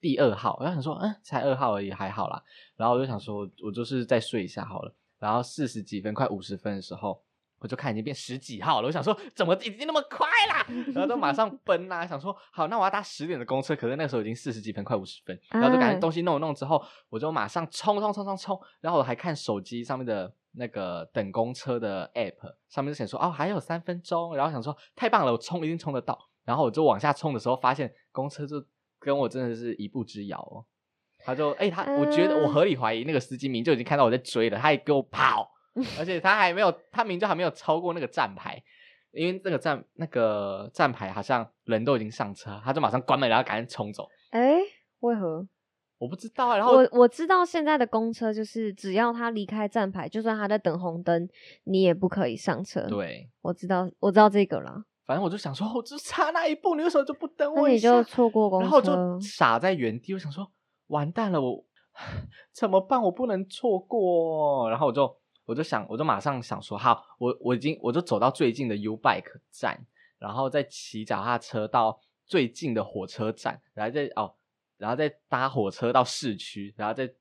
[0.00, 2.42] 第二号，我就想说，嗯，才二号而已，还好啦。
[2.76, 4.94] 然后我就想说，我就是再睡一下好了。
[5.18, 7.22] 然后四十几分，快五十分的时候，
[7.58, 8.86] 我就看已经变十几号了。
[8.86, 10.64] 我想说，怎么已经那么快啦？
[10.94, 13.76] 然后都马上 奔啦，想说好，那我要搭十点的公车。
[13.76, 18.58] 可是那时候已经四十几分，快五十分，然后就赶紧东西弄一弄之后，我就马上冲冲冲冲冲。
[18.80, 24.34] 然后我还看手机上面的那个等公车的 app，上面就写说哦还有三分钟。
[24.36, 26.18] 然后想说太棒了，我冲一定冲得到。
[26.44, 28.64] 然后我就往下冲的时候，发现公车就
[28.98, 30.64] 跟我真的是一步之遥哦。
[31.22, 35.50] 他就哎，他我觉得我合理怀疑那个司机明就已经看到我在追了，他也给我跑，
[35.98, 38.60] 而且他还没有，他明就还没有超过那个站牌，
[39.12, 44.08] 因为那个站那个站牌好像人都已经上车，他就马上关门，然后赶紧冲走。
[44.30, 44.60] 哎，
[45.00, 45.46] 为何？
[46.00, 46.56] 我不知道啊。
[46.56, 51.28] 然后我我知道现在的公车就是只要他离开站牌，就算他在等红灯，
[51.64, 52.80] 你也不可以上车。
[52.88, 54.82] 对，我知道，我知道这个了。
[55.06, 57.90] 反正我就想说，我只差那一步，你为什么就不等我一下？
[57.90, 60.12] 那你就错过公车，然后就傻在原地。
[60.14, 60.50] 我想说。
[60.90, 61.64] 完蛋了，我
[62.52, 63.00] 怎么办？
[63.00, 64.68] 我不能错过。
[64.68, 69.86] 然后我就我就想，我就马上想说，好，我我已经我就走到最近的 U Bike 站，
[70.18, 74.34] 然后再骑脚踏车到最近的火车站，然后再哦，
[74.80, 77.12] 然后再搭火车到市区，然后再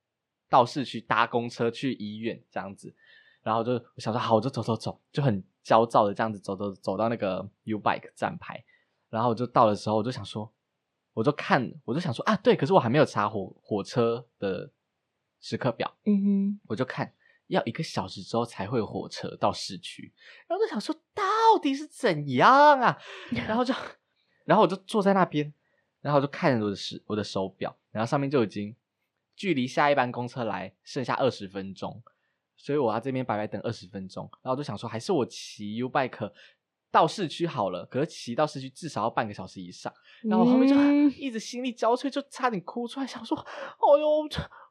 [0.50, 2.96] 到市区搭公车去医院这样子。
[3.44, 8.64] 然后就我想说，好，我就走走走，就很焦躁的这样子走走走到那个 U Bike 站牌，
[9.10, 10.52] 然后我就到的时候，我就想说。
[11.14, 14.72] 我就看，我就想说啊，对，可是我还没有查火火车的
[15.42, 15.98] 时刻表。
[16.06, 17.14] 嗯哼，我就看
[17.48, 20.14] 要一个小时之后才会火车到市区，
[20.48, 21.24] 然后就想说到
[21.62, 22.98] 底是怎样啊？
[23.32, 23.74] 然后就，
[24.46, 25.52] 然后我就坐在那边，
[26.02, 28.76] 然后我就看着我的时我的手表，然后上面就已经
[29.36, 32.02] 距离下一班公车来剩下二十分钟，
[32.58, 34.30] 所以我要这边白白等二十分钟。
[34.42, 36.32] 然后我就想说，还是我骑 U bike。
[36.92, 40.76] 到市区好了，可是骑到市区至少要半个小时以上，然后后面就
[41.16, 44.28] 一直心力交瘁，就差点哭出来，想说：“哎呦，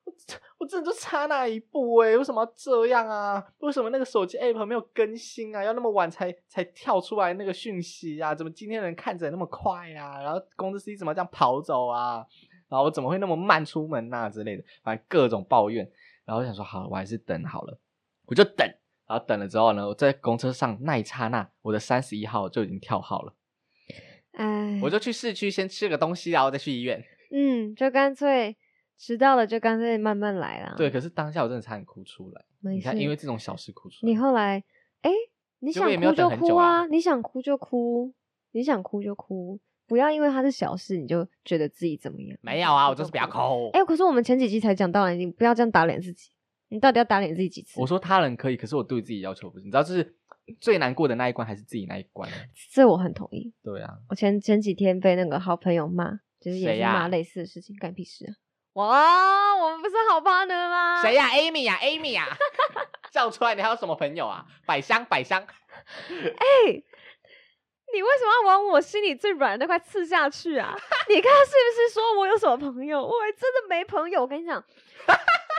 [0.09, 0.15] 我
[0.59, 3.45] 我真的就差那一步哎，为什么要这样啊？
[3.59, 5.63] 为什么那个手机 app 没有更新啊？
[5.63, 8.35] 要那么晚才才跳出来那个讯息啊？
[8.35, 10.21] 怎么今天人看着那么快啊？
[10.23, 12.25] 然后公司司机怎么这样跑走啊？
[12.69, 14.65] 然后我怎么会那么慢出门呐之类的？
[14.83, 15.91] 反正各种抱怨，
[16.25, 17.79] 然后我想说好，我还是等好了，
[18.27, 18.67] 我就等。”
[19.09, 23.35] 然后等了之后呢，我在公车上那一刹那，我的三十一号就已经跳号了。
[24.33, 27.03] 哎，我就去市区先吃个东西，然后再去医院。
[27.33, 28.55] 嗯，就干脆
[28.99, 30.75] 迟到了，就干脆慢慢来啦。
[30.77, 32.45] 对，可是当下我真的差点哭出来。
[32.71, 34.11] 你看，因为这种小事哭出来。
[34.11, 34.63] 你后来，
[35.03, 35.11] 哎，
[35.61, 38.13] 你想哭就哭啊，你想哭就哭，
[38.51, 42.37] 你想哭就哭，不要因为它是小事，你就觉得自己怎么样。
[42.43, 43.71] 没有啊，我就是比较抠。
[43.73, 46.31] 哎，可是我们前几集才讲到了，你不要这样打脸自己。
[46.71, 47.81] 你到底要打脸自己几次？
[47.81, 49.65] 我说他人可以，可是我对自己要求不是。
[49.65, 50.17] 你知道，就是
[50.61, 52.29] 最难过的那一关还是自己那一关。
[52.73, 53.55] 这我很同意。
[53.63, 58.35] 对啊，我前前几天被那个好朋友骂，就是也是骂类似的事情，干屁事啊！
[58.79, 61.03] 哇，我们不是好 partner 吗？
[61.03, 62.29] 谁呀？Amy 呀，Amy 呀，
[63.11, 63.55] 叫出来！
[63.57, 64.45] 你还有什么朋友啊？
[64.65, 65.45] 百香，百香。
[66.07, 66.83] 哎。
[67.91, 70.77] 你为什么要往我心里最软的那块刺下去啊？
[71.09, 73.03] 你看是不是说我有什么朋友？
[73.03, 74.21] 我真的没朋友。
[74.21, 74.63] 我跟你讲，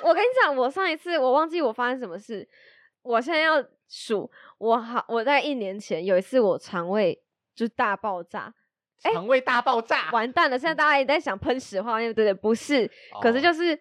[0.04, 2.48] 我跟你讲，我上一次我忘记我发生什么事。
[3.02, 7.20] 我现在要数，我好，我在一年前有一次我肠胃
[7.56, 8.54] 就大爆炸，
[9.00, 10.58] 肠胃大爆炸，完蛋了！
[10.58, 12.34] 现在大家也在想喷屎话，对不对？
[12.34, 12.90] 不是，
[13.22, 13.74] 可是就是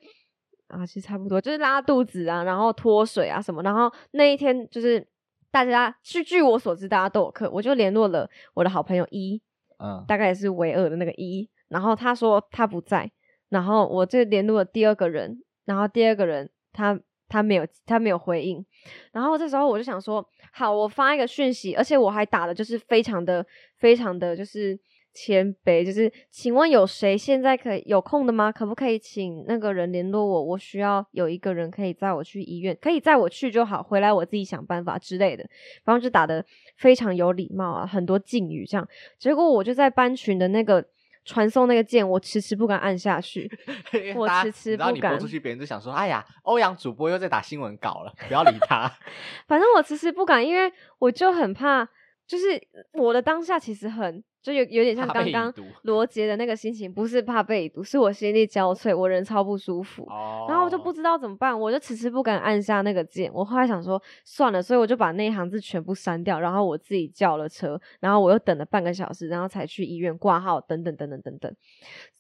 [0.69, 5.07] 啊，其实差不多，就是拉肚子啊，然后脱水啊什么，然后那一天就是。
[5.51, 9.41] 大家据据我所知，大家都有课，我就联络了我的好朋友一，
[9.83, 13.11] 嗯，大概也是唯二的那个一，然后他说他不在，
[13.49, 17.01] 然后我就联络了第二个人，然后第二个人他
[17.31, 18.63] 他没有他没有回应，
[19.11, 23.45] 然后这时候我就想说，好，我发一个讯息，而且我还打的就是非常的
[23.79, 24.79] 非常的就是。
[25.21, 28.53] 谦卑就是，请问有谁现在可以有空的吗？
[28.53, 30.43] 可不可以请那个人联络我？
[30.45, 35.45] 我需要有一个人可以载我去医院，可以载我去就好，回来我自己想办法之类的。
[35.85, 36.45] 然后就打的
[36.77, 38.89] 非常有礼貌啊，很多敬语这样。
[39.19, 40.85] 结果我就在班群的那个
[41.25, 43.51] 传送那个键，我迟迟不敢按下去，
[44.15, 44.87] 我迟迟不敢。
[44.87, 48.89] 然后你播出去，别人就想说：“哎呀，欧阳主播又在打新闻稿了，不要理他。
[49.49, 51.85] ”反正我迟迟不敢，因为我就很怕，
[52.25, 54.23] 就是我的当下其实很。
[54.43, 60.07] 就有有点像刚刚罗杰的那个心情，不是怕被毒，是我心力交瘁，我人超不舒服，
[60.49, 63.31] 然后我就不知道怎么办，我就迟迟不敢按下那个键。
[63.35, 71.55] 我后来想说算了，所以我就把那一行字全部删掉，然后我自己叫了车，然后我又等了半个小时，然后才去医院挂号，等等等等等等。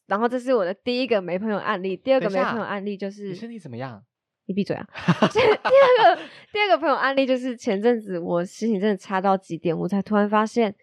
[0.07, 4.02] 然后这是我的第一个没朋友案例，第二个没朋友案例就是你身体怎么样？
[4.46, 4.85] 你闭嘴啊！
[5.33, 10.74] 第二个第二个朋友案例就是前阵子我心情真的差到极点，我才突然发现。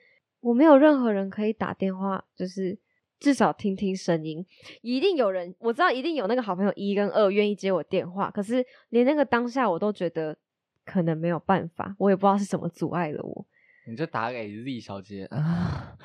[0.45, 2.77] 我没有任何人可以打电话，就是
[3.19, 4.45] 至少听听声音。
[4.84, 10.38] 一定有人，我知道一定有那个好朋友一跟二愿意接我电话，可是连那个当下我都觉得
[10.86, 13.43] 可能没有办法，我也不知道是什么阻碍了我。
[13.88, 15.97] 你就打给 Z 小姐啊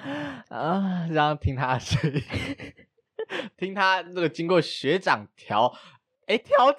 [0.49, 2.23] 啊，让听她的声音，
[3.59, 5.71] 听她那个经过学长调，
[6.27, 6.79] 哎调教，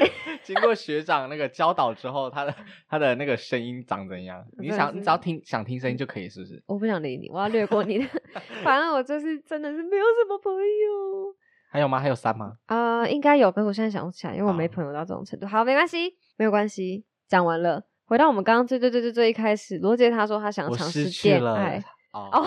[0.42, 2.54] 经过学长那个教导之后，他的
[2.88, 4.44] 他的那个声音长怎样？
[4.58, 6.62] 你想你只要听想听声音就可以，是不是？
[6.66, 8.06] 我不想理你，我要略过你的。
[8.64, 11.34] 反正我就是真的是没有什么朋友。
[11.72, 12.00] 还有吗？
[12.00, 12.52] 还有三吗？
[12.66, 15.46] 啊、应该有，可是我现在想不起来，因为我没朋友到这种程度。
[15.46, 17.82] 好，没关系，没有关系，讲完了。
[18.06, 21.80] 回到我们刚刚最最最最最一开始，罗杰他说他想我尝试恋爱。
[22.12, 22.42] 哦哦，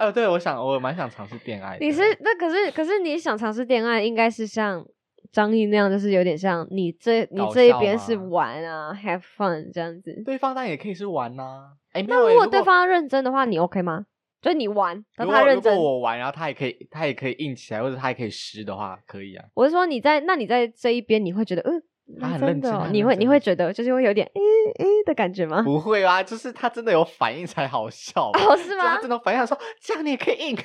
[0.00, 1.84] 呃，对，我想我蛮想尝试恋爱的。
[1.84, 4.82] 你是那可是可是你想尝试恋爱，应该是像
[5.30, 10.22] 张译那样，就是有点像你这你这一边是玩啊，have fun 这样子。
[10.24, 14.06] 对方当然也可以是玩呐、哎，欸那如果对方要认真的话，你 OK 吗？
[14.40, 15.92] 就是你玩，他认真如果如果。
[15.92, 19.44] 我玩，然后他也可以，他也可以硬起来，或者他也可以湿的话，可以啊。
[19.52, 21.82] 我是说你在那你在这一边，你会觉得嗯，
[22.18, 24.40] 他很真的、哦，认真你会你会觉得就是会有点诶
[24.78, 25.62] 诶的感觉吗？
[25.62, 28.30] 不会啊，就是他真的有反应才好笑。
[28.30, 29.00] 哦，是就吗他？
[29.00, 30.58] 真的反应说这样你也可以硬，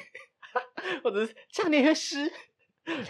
[1.03, 2.31] 或者是这样你也会湿，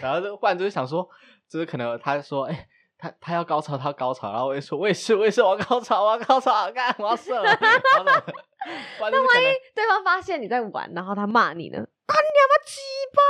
[0.00, 1.08] 然后就忽然就是想说，
[1.48, 2.66] 就是可能他说，哎、
[2.98, 11.78] 他他要高潮，他要高潮，然后我就说，我也是，我也是，我要高潮，我要高潮，干，我要射了，那万一对方发现你在玩，然后他骂你呢？
[11.78, 12.80] 啊，你他妈鸡
[13.12, 13.22] 掰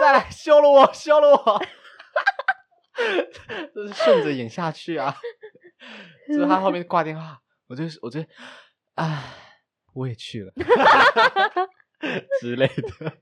[0.00, 1.62] 再来羞辱我，羞辱我，
[3.74, 5.14] 就是顺着演下去啊。
[6.28, 8.20] 就是他后面挂电话，我就我就，
[8.94, 9.22] 唉，
[9.92, 10.52] 我也去了
[12.40, 13.12] 之类的，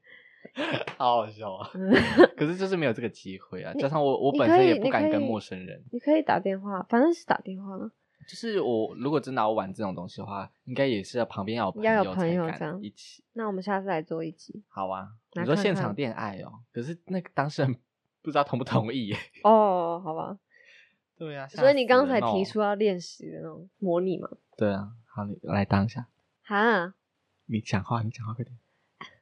[0.97, 1.69] 好好笑啊。
[2.37, 5.83] 可是就是没有这个机会啊，加上我我本身也不敢跟陌生人。
[5.93, 7.91] 你可以打电话，反正是打电话了。
[8.27, 13.23] 就是我如果真拿我玩这种东西的话，应该也是要旁边要有要有友才敢朋友这样一起。
[13.35, 17.77] 那我们下次来做一集好啊，你说现场恋爱哦，可是那个当事人
[18.25, 19.17] 不知道同不同意耶。
[19.45, 20.37] 哦，好吧。
[21.17, 24.29] 对啊，所以你刚才提出要练习的那种模拟嘛？
[24.57, 26.07] 对啊，好，你来当一下，
[26.43, 26.95] 哈，
[27.47, 28.57] 你讲话，你讲话快点。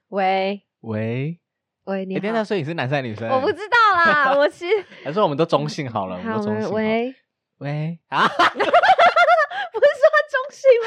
[0.08, 1.38] 喂喂，
[1.84, 3.28] 喂，你你等一下，好，所以你是男生还是女生？
[3.28, 6.70] 我不知道啦，我其实 还是我们都中性好了，我们都中性。
[6.72, 7.14] 喂，
[7.58, 10.86] 喂啊 不是说中性吗？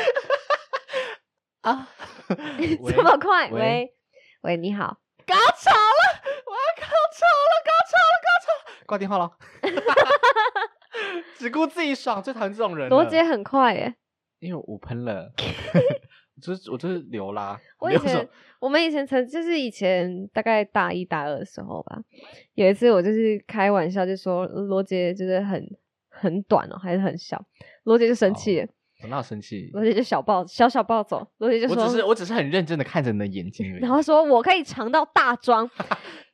[1.61, 1.89] 啊！
[2.79, 3.49] 喂这么快？
[3.49, 3.93] 喂喂
[4.41, 6.21] 喂，你好，高潮了！
[6.45, 7.53] 我要高潮了！
[7.65, 8.15] 高潮了！
[8.21, 8.74] 高潮了！
[8.85, 9.31] 挂电话了。
[11.37, 12.89] 只顾自己爽，最讨厌这种人了。
[12.89, 13.93] 罗杰很快耶。
[14.39, 15.31] 因为我喷了，
[16.35, 17.57] 我就是我就是流啦。
[17.79, 18.27] 我以前
[18.59, 21.97] 我们以前曾就是以前大概大一大二的时候吧，
[22.53, 25.65] 有一次我就是开玩笑就说罗杰就是很
[26.09, 27.43] 很短哦，还是很小，
[27.83, 28.67] 罗杰就生气了，
[29.03, 29.69] 我哪有生气？
[29.73, 33.81] 罗杰就小暴小小暴走，罗杰就说，我只是我只是很认真的看着你的眼睛而已。
[33.81, 35.69] 然后说我可以尝到大庄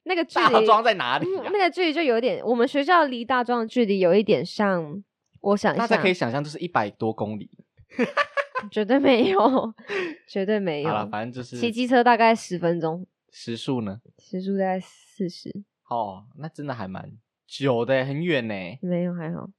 [0.04, 5.04] 那个距离，大庄在哪里啊嗯那个距离就有点，我们学校离大庄的距离有一点像，
[5.42, 7.50] 我想，大家可以想象，就是一百多公里。
[8.70, 9.74] 绝对没有，
[10.30, 14.00] 绝对没有好了，反正就是骑机车大概十分钟，时速呢。
[14.20, 15.50] 时速大概四十，
[15.90, 17.12] 哦，那真的还蛮
[17.48, 18.54] 久的，很远呢。
[18.82, 19.50] 没有还好。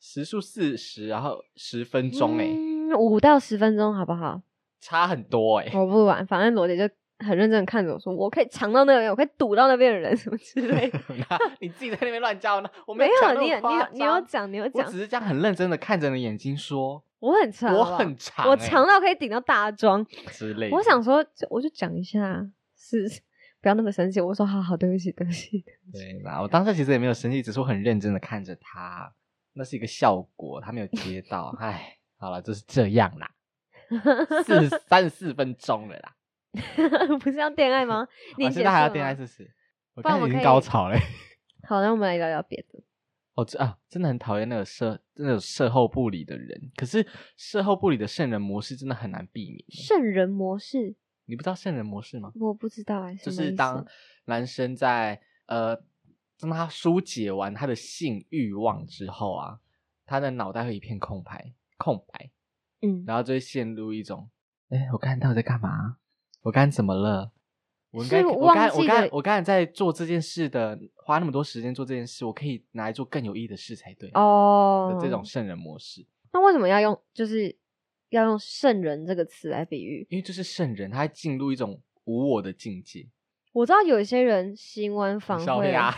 [0.00, 4.42] 时速四十，然后十分钟哎、嗯，五到十分钟好不好？
[4.80, 10.98] 差很多哎、我不管，反正罗姐就很认真的看着我说：“我可以抢到那边，我可以堵到那边的人，什么之类的。
[11.60, 12.70] 你自己在那边乱叫呢？
[12.86, 20.04] 我 没有，有讲那么你有你你有张讲，你有我讲只，是这样很认真的看着你的眼睛说，我很长，我很长、我欸长到可以顶到大庄。
[20.30, 20.76] 之类的。
[20.76, 22.44] 我想说，就我就讲一下，
[22.76, 23.06] 是
[23.60, 24.20] 不要那么生气。
[24.20, 25.64] 我说：“好好，对不起，对不起。
[25.92, 29.12] 对啦，我当时其实也没有生气，只是我很认真的看着他，
[29.52, 31.54] 那是一个效果，他没有接到。
[31.60, 33.30] 唉，好了，就是这样啦，
[34.44, 36.16] 四三十四分钟了啦。
[37.20, 38.06] 不是要恋爱吗？
[38.38, 39.50] 你现在还要恋爱是不是？
[39.94, 40.98] 我刚才已经高潮嘞。
[41.68, 42.82] 好，那我们来聊聊别的。
[43.34, 46.70] 哦，这啊，真的很讨厌那个社那种社后不理的人。
[46.76, 49.64] 可是社后不理的圣人模式真的很难避免。
[49.70, 52.30] 圣人模式，你不知道圣人模式吗？
[52.34, 53.86] 我不知道哎、就是当
[54.26, 55.74] 男生在呃，
[56.38, 59.60] 当他疏解完他的性欲望之后啊，
[60.04, 62.30] 他的脑袋会一片空白，空白，
[62.82, 64.28] 嗯，然后就会陷入一种，
[64.68, 65.96] 哎，我刚才到底在干嘛？
[66.42, 67.32] 我刚才怎么了？
[67.90, 74.10] 我应该，我刚我刚，我刚才在做这件事的，花那么多时间做这件事，我可以拿来做更有意义的事才对。
[74.14, 77.54] 哦的这种圣人模式，那为什么要用就是
[78.08, 80.06] 要用圣人这个词来比喻？
[80.08, 83.06] 因为就是圣人，他会进入一种无我的境界。
[83.52, 85.94] 我知道有一些人行完访会，笑呀，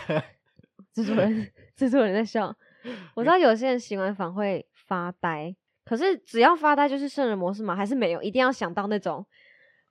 [0.93, 2.53] 制作人 制作人在笑。
[3.15, 5.55] 我知道有些人行完访会发呆，
[5.85, 7.73] 可是只要发呆就是圣人模式吗？
[7.73, 8.21] 还是没有？
[8.21, 9.25] 一定要想到那种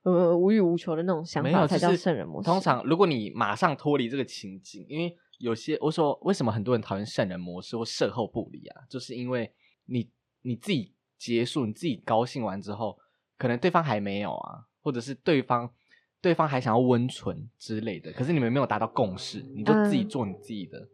[0.05, 2.45] 呃无欲无求的那种想没有，法才叫就是圣人模式。
[2.45, 9.51] 通常如果你马上脱离这个情境，因为有些我说为什么很多人讨厌圣人模式或事后不理啊，就是因为
[9.85, 10.09] 你
[10.43, 12.97] 你自己结束，你自己高兴完之后，
[13.37, 15.69] 可能对方还没有啊，或者是对方
[16.21, 20.87] 对方还想要温存之类的，可是你们没有达到共识，你就自己嗯做你自己的，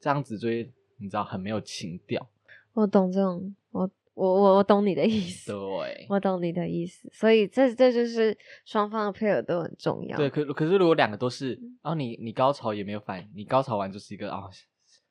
[0.00, 2.28] 这样子就会你知道很没有情调。
[2.74, 10.16] 我懂这种，我我我我懂你的意思，对，我懂你的意思，所以这这就是双方的配合都很重要。
[10.16, 11.52] 对，可可是如果两个都是，
[11.82, 14.44] 然后你你高潮也没有反应，你高潮完就是一个啊、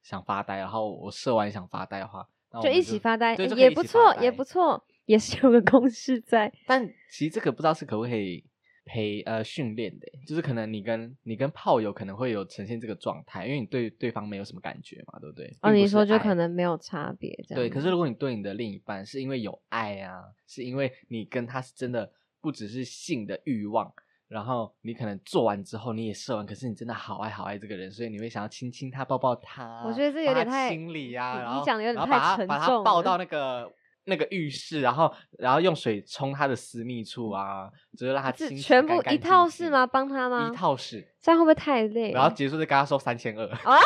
[0.01, 2.27] 想发呆，然后我射完想发呆的话，
[2.63, 6.51] 就一起发呆，也不错，也不错，也是有个公式在。
[6.65, 8.43] 但其实这个不知道是可不可以
[8.85, 15.51] 陪呃训练的，就是可能你跟你跟炮友可能会有呈现这个状态，因为你对对方没有什么感觉嘛，对不对？
[15.61, 23.91] 哦，你说就可能没有差别，这样对，可是如果你对你的另一半是因为有爱啊，是因为你跟他是真的不只是性的欲望，
[24.27, 29.83] 然后你可能做完之后你也射完，可是你真的好爱好爱这个人，所以你会想要亲亲他、抱抱他。
[29.83, 33.71] 我觉得这有点太心理呀、你然后你讲的有点太沉重把他抱到那个
[34.05, 39.85] 那个浴室，然后然后用水冲他的私密处啊，就是让他是清洗全部一套是吗？
[39.85, 40.49] 帮他吗？
[40.51, 42.11] 一套是，这样会不会太累？
[42.11, 43.79] 然后结束就跟他说三千二啊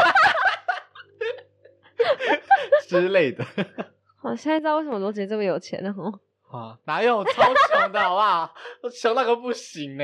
[2.87, 3.45] 之类的。
[4.21, 6.19] 我现在知道为什么罗杰这么有钱了哦。
[6.51, 8.53] 啊，哪有超穷的好不好？
[8.83, 10.03] 我穷那个不行呢、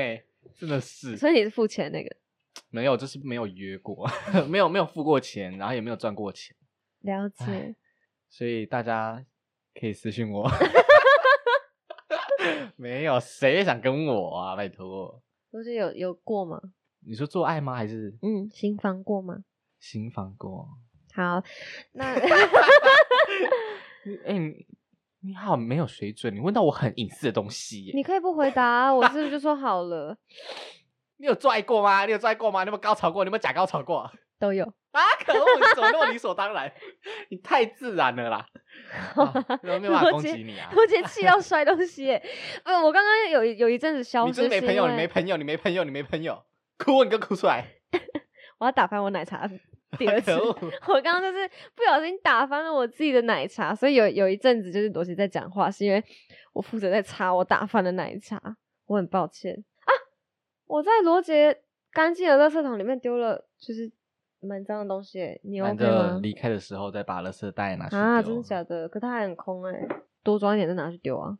[0.58, 2.08] 真的是所以你是付钱那个，
[2.70, 4.08] 没有，就是没有约过，
[4.48, 6.56] 没有没有付过钱，然后也没有赚过钱，
[7.02, 7.74] 了解。
[8.28, 9.24] 所以大家
[9.78, 10.50] 可以私信我。
[12.76, 15.22] 没有谁想跟我啊，拜托。
[15.50, 16.60] 不是有有过吗？
[17.06, 17.74] 你说做爱吗？
[17.74, 19.36] 还是嗯，新房过吗？
[19.78, 20.68] 新房过？
[21.14, 21.42] 好，
[21.92, 22.14] 那
[24.04, 24.66] 你哎、你
[25.20, 27.92] 你好没有水准，你问到我很隐私的东西耶。
[27.94, 30.16] 你可以不回答啊，我是不是就说好了？
[31.18, 32.04] 你有做爱过吗？
[32.04, 32.62] 你有做爱过吗？
[32.64, 33.24] 你有没有高潮过？
[33.24, 34.10] 你有没有假高潮过？
[34.38, 34.64] 都有。
[34.92, 35.00] 啊！
[35.26, 36.70] 可恶，你怎么那么理所当然？
[37.30, 38.46] 你太自然了啦！
[39.16, 40.70] 啊没有办法攻击你啊！
[40.74, 42.22] 罗杰气到摔东西耶！
[42.64, 46.42] 不，我刚刚有有一阵子消你失，真没朋友，你没朋友，你没朋友，你没朋友，
[46.78, 47.66] 哭你就哭出来！
[48.58, 49.48] 我要打翻我奶茶
[49.98, 50.32] 第二次。
[50.32, 56.02] 我刚刚就是不小心打翻了我自己的奶茶，所以有有一阵子就是罗杰在讲话，是因为
[56.52, 58.40] 我负责在擦我打翻的奶茶，
[58.86, 59.52] 我很抱歉
[59.84, 59.90] 啊！
[60.66, 63.90] 我在罗杰干净的垃圾桶里面丢了，就是
[64.40, 66.20] 蛮脏的东西耶，你难 OK 得吗？
[66.22, 68.88] 离开的时候再把垃圾袋拿去啊，真的假的？
[68.88, 69.86] 可它还很空哎，
[70.22, 71.38] 多装一点再拿去丢啊。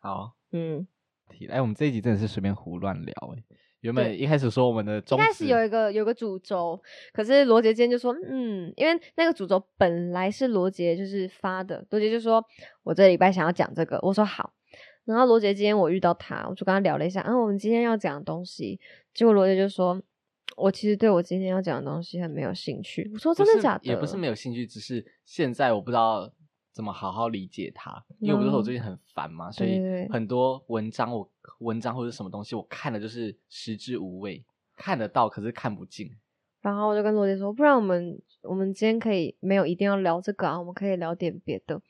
[0.00, 0.86] 好，嗯，
[1.28, 3.42] 提哎，我们这一集真的是随便胡乱聊哎。
[3.80, 6.80] 原本一开始说我们的一宗旨开始有一个有个主轴，
[7.12, 12.44] 可是罗杰今天就说，嗯，因为那个主轴本来是罗杰就是发的，罗杰就说
[12.82, 14.52] 我这礼拜想要讲这个，我说好。
[15.04, 18.80] 然后罗杰今天我遇到他，我就跟他聊了一下，啊，我们今天要讲的东西，
[19.14, 20.02] 结果罗杰就说，
[20.58, 23.08] 我其实对我今天要讲的东西很没有兴趣。
[23.14, 23.84] 我说真的假的？
[23.84, 26.30] 也不是没有兴趣，只是现在我不知道
[26.72, 34.44] 怎么好好理解它，因为我不是说我嗯最近很烦嘛，所以很多文章我文章或者什么东西我看的就是食之无味，
[34.76, 36.10] 看得到可是看不进。
[36.60, 41.80] 然后我就跟罗杰说，不然我们我们今天可以没有一定要聊这个啊，我们可以聊点别的，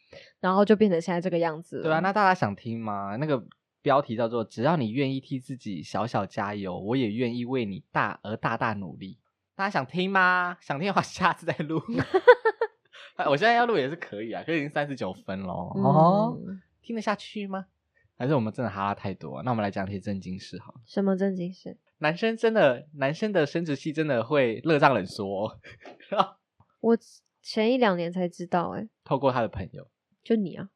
[0.40, 1.81] 然后就变成现在这个样子。
[1.83, 3.16] 对啊，那大家想听吗？
[3.16, 3.42] 那个
[3.88, 9.18] 标题叫做“只要你愿意替自己小小加油，我也愿意为你大而大大努力”。
[9.57, 10.59] 大家想听吗？
[10.61, 11.81] 想听的话， 下次再录。
[13.16, 15.55] 哎我现在要录也是可以啊，可是已经三十九分了。
[15.55, 17.64] 哦，嗯，听得下去吗？
[18.18, 19.42] 还是我们真的哈拉太多、啊？
[19.42, 20.81] 那我们来讲一些正经事好了。
[20.85, 21.79] 什么正经事？
[22.01, 25.59] 男生真的，男生的生殖器真的会热胀冷缩哦、
[26.81, 26.98] 我
[27.40, 29.88] 前一两年才知道、欸，透过他的朋友，
[30.22, 30.68] 就你啊？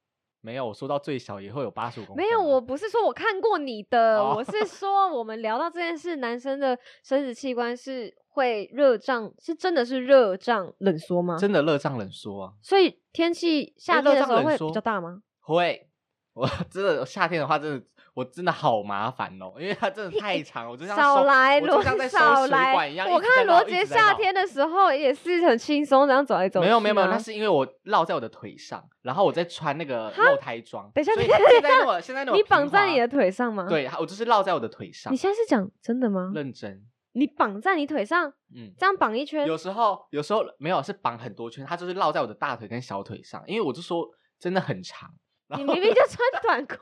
[0.43, 2.29] 没有我说到最小也会有八十五公分啊。
[2.29, 11.39] 没有，我不是说我看过你的，哦我是 说我们聊到这件事，男生的生殖器官是会热胀，是真的是热胀冷缩吗？
[11.39, 15.23] 真的热胀冷缩啊，所以天气夏天的时候会比较大吗？
[15.41, 15.89] 会。
[16.35, 23.11] 我真的夏天的话，真的我真的好麻烦哦，因为它真的太长，我就像少来，我罗就像在收水少来管一样。
[23.11, 26.67] 我看罗杰夏天的时候也是很轻松，这样走来走去、啊。
[26.67, 30.91] 没有没有没有，那是因为我绕在我的腿上，然后我在穿那个露胎装。
[30.95, 35.17] 等一下等一下现在那么现在那么你绑在你的腿上吗？，对，我就是绕在我的腿上你。
[35.17, 36.31] 现在是讲真的吗？
[36.35, 36.83] 认真，
[37.13, 44.07] 你绑在你腿上，嗯，这样绑一圈，有时候有时候没有是绑很多圈，它就是绕在我的大腿跟小腿上，因为我就说
[44.39, 45.09] 真的很长。
[45.57, 46.77] 你明明就穿短裤，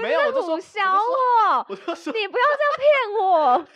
[0.00, 3.66] 没有我就说我，我就说你不要这样骗我，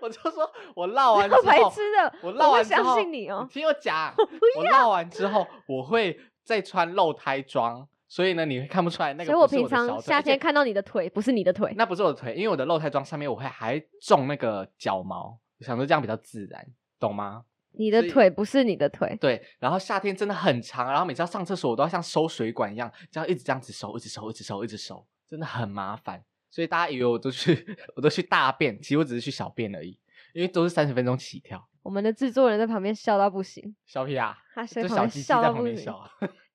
[0.00, 3.46] 我就说我绕完之好后，白痴的，我绕完之后，信你哦。
[3.50, 4.14] 听我讲，
[4.56, 11.72] 我绕完之后我会再穿露胎装，所以呢，你会看不出来那个所以我平常夏天看到你的腿，不是你的腿。
[11.76, 16.66] 那不是我的腿，因为我的露胎装上面我会还种那个脚毛，我想说这样比较自然，
[16.98, 17.44] 懂吗？
[17.78, 19.16] 你的腿不是你的腿。
[19.20, 26.22] 对，然后夏天真的很长，然后每次要上厕所，我都要像收水管一样，这样一直这样子收，一直收，一直收，一直收，真的很麻烦。
[26.50, 29.98] 所以大家以为我都去，我都去大便，其实我只是去小便而已，
[30.32, 31.68] 因为都是三十分钟起跳。
[31.82, 35.96] 我们的制作人在旁边笑到不行，小屁啊，就他在旁边小鸡鸡在笑到不行旁边笑。
[35.96, 36.10] 啊。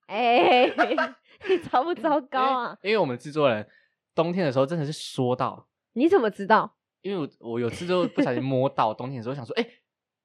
[0.07, 0.65] 哎、
[1.47, 2.77] 你糟不糟糕啊？
[2.81, 3.65] 因为因为我们制作人
[4.13, 6.75] 冬天的时候真的是说到，你怎么知道？
[7.01, 9.67] 因为我我有次就不小心摸到冬天的时候，想说，哎、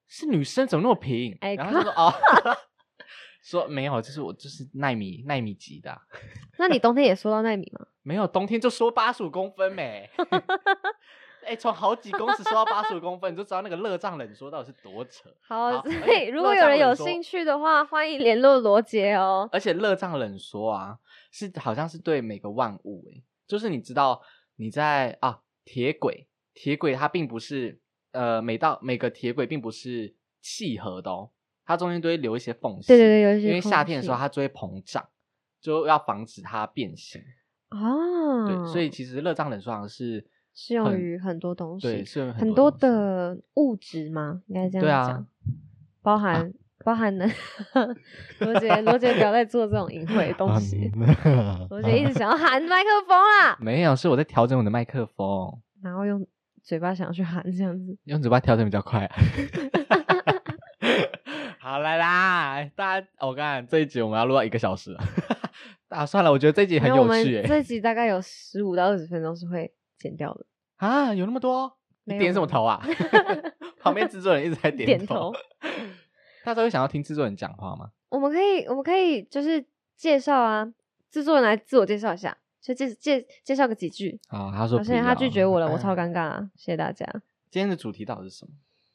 [0.09, 1.37] 是女生怎么那么平？
[1.41, 2.13] 哎然后他说哦，
[3.43, 6.01] 说没有，就是我就是纳米纳米级的啊、
[6.59, 7.87] 那你冬天也说到纳米吗？
[8.03, 10.09] 没有冬天就说八十五公分没。
[11.47, 15.31] 哎、从好几公尺说到八十五公分，你就知道那个热胀冷缩到底是多扯。
[15.41, 19.49] 好，好所而且以如果有人有兴趣的话，欢迎联络罗杰哦。
[19.51, 20.99] 而且热胀冷缩啊，
[21.31, 24.21] 是好像是对每个万物、欸，就是你知道
[24.57, 27.81] 你在啊铁轨，铁轨它并不是
[28.13, 31.31] 呃每到每个铁轨并不是契合的哦，
[31.65, 32.89] 它中间都会留一些缝隙。
[32.89, 35.07] 对对对，有一些因为夏天的时候它就会膨胀，
[35.61, 37.21] 就要防止它变形。
[37.71, 38.89] 哦，对，所以。
[38.89, 45.27] 其实热胀冷缩好像是适用于很多东西，对，是有很多的物质吗，应该这样对啊讲，
[46.01, 46.53] 包含、
[46.85, 47.31] 包含能
[48.41, 50.91] 罗杰罗杰不要再做这种隐晦的东西，
[51.69, 56.27] 罗杰一直想要喊麦克风啦，没有，是我在调整我的麦克风，然后用
[56.69, 59.17] 嘴巴想要去喊这样子，用嘴巴调整比较快、啊。
[61.59, 65.01] 好了啦，大家，我看这一集我们要录到一个小时了。
[65.89, 67.47] 啊，算了，我觉得这一集很有趣诶。
[67.49, 70.45] 这集大概有十五到二十分钟是会剪掉的，
[70.77, 71.75] 啊，有那么多？
[72.05, 72.87] 你点什么头啊？
[73.81, 75.33] 旁边制作人一直在点点头。
[76.45, 77.89] 大家会想要听制作人讲话吗？
[78.11, 79.65] 我们可以我们可以就是
[79.97, 80.71] 介绍啊，
[81.11, 82.37] 制作人来自我介绍一下，
[82.75, 84.19] 就介介介绍个几句。
[84.29, 86.11] 啊，他说好像他拒绝我了，我超尴。
[86.13, 86.51] 尬啊！
[86.57, 87.07] 谢谢大家。
[87.51, 88.53] 今天的主题到底是什么？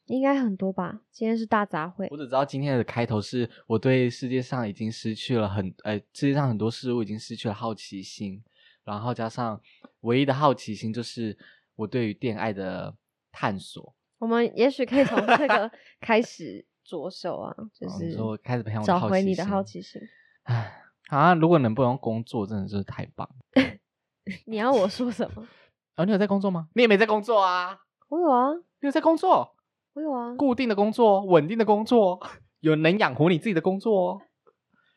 [0.07, 1.01] 应该很多吧？
[1.11, 8.43] 今天是大杂烩我，只知道今天的开头是我对世界上已经失去了很，呃，世界上很多事物已经失去了好奇心，
[8.83, 9.61] 然后加上
[10.01, 11.37] 唯一的好奇心就是
[11.75, 12.93] 我对于恋爱的
[13.31, 13.95] 探索。
[14.19, 15.71] 我们也许可以从这个
[16.01, 20.01] 开始着手啊， 就是说开始培养找回你的好奇心。
[20.43, 20.82] 唉，
[21.15, 23.63] 啊，如果能不用工作，真的是太棒了。
[24.45, 25.47] 你要我说什么？
[25.95, 26.67] 啊， 你有在工作吗？
[26.73, 27.79] 你也没在工作啊？
[28.09, 29.55] 我有啊，你有在工作？
[29.93, 32.19] 我有啊，固定的工作，稳定的工作，
[32.61, 34.21] 有能养活你自己的工作哦。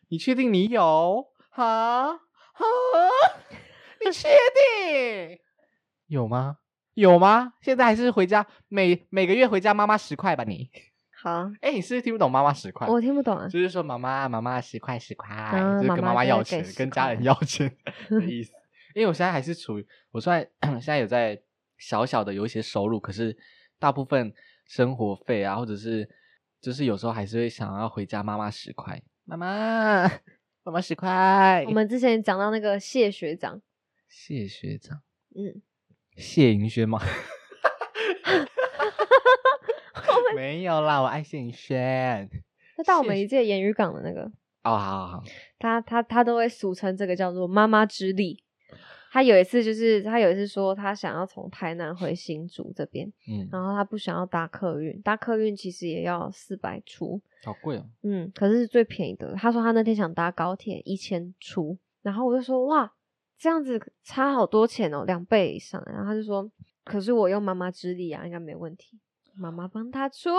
[0.09, 1.27] 你确定你有？
[1.51, 2.65] 哈哈，
[4.05, 5.39] 你确定
[6.07, 6.59] 有吗？
[6.95, 7.53] 有吗？
[7.61, 10.71] 现在还是回家每每个月回家妈妈十块吧你？
[11.23, 12.87] 好，哎，你是不是听不懂妈妈十块？
[12.87, 13.49] 我听不懂啊。
[13.49, 17.75] 就是说妈妈妈妈十块十块，啊就是跟妈妈妈妈要钱给，10跟家人要钱
[18.11, 18.53] 的意思。
[18.95, 20.47] 因为我现在还是处于，我虽然
[20.81, 21.41] 现在有在
[21.79, 23.37] 小小的有一些收入，可是
[23.79, 24.33] 大部分
[24.67, 26.09] 生活费啊，或者是
[26.61, 30.09] 就是有时候还是会想要回家妈妈十块，妈妈
[30.63, 31.65] 妈妈十块。
[31.67, 33.61] 我们之前讲到那个谢学长，
[34.09, 35.01] 谢学长，
[35.35, 35.63] 嗯，
[36.17, 37.01] 谢银轩吗？
[40.35, 42.29] 没有啦，我爱谢盈萱。
[42.77, 44.23] 他到我们一届言语港的那个，
[44.65, 45.25] 哦，好好好，
[45.59, 48.43] 他他他都会俗称这个叫做妈妈之力。
[49.13, 57.87] 他有一次就是他有一次说他想要从台南回新竹这边，嗯，然后他不想要搭客运，搭客运其实也要四百出，好贵哦。
[58.03, 59.33] 嗯，可是是最便宜的。
[59.35, 62.93] 他说他那天想搭高铁一千出，然后我就说哇，
[63.39, 65.83] 这样子差好多钱哦，两倍以上。
[65.87, 66.51] 然后他就说，
[66.85, 68.99] 可是我用妈妈之力啊，应该没问题，
[69.37, 70.31] 妈妈帮他出，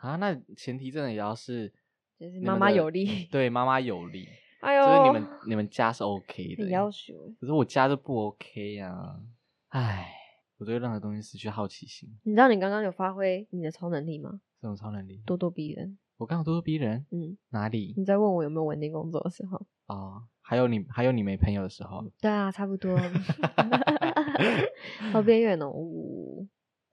[0.00, 1.72] 啊，那前提真的也要是
[2.18, 3.26] 就是妈妈有力。
[3.30, 4.28] 对妈妈有力，
[4.60, 9.20] 哎呦，就是你们你们家是 OK 的要求，可是我家就不 OK 呀、
[9.68, 10.08] 唉，
[10.58, 14.40] 我对任何东西失去好奇心，你知道你刚刚有发挥你的超能力吗？
[14.60, 15.98] 这种超能力，咄咄逼人。
[16.16, 22.96] 我刚刚咄咄逼人，嗯，哪里你在问我有没有稳定工作的时候，哦，还有你还有你没朋友的时候对啊，差不多。
[25.12, 26.33] 好边缘哦，呜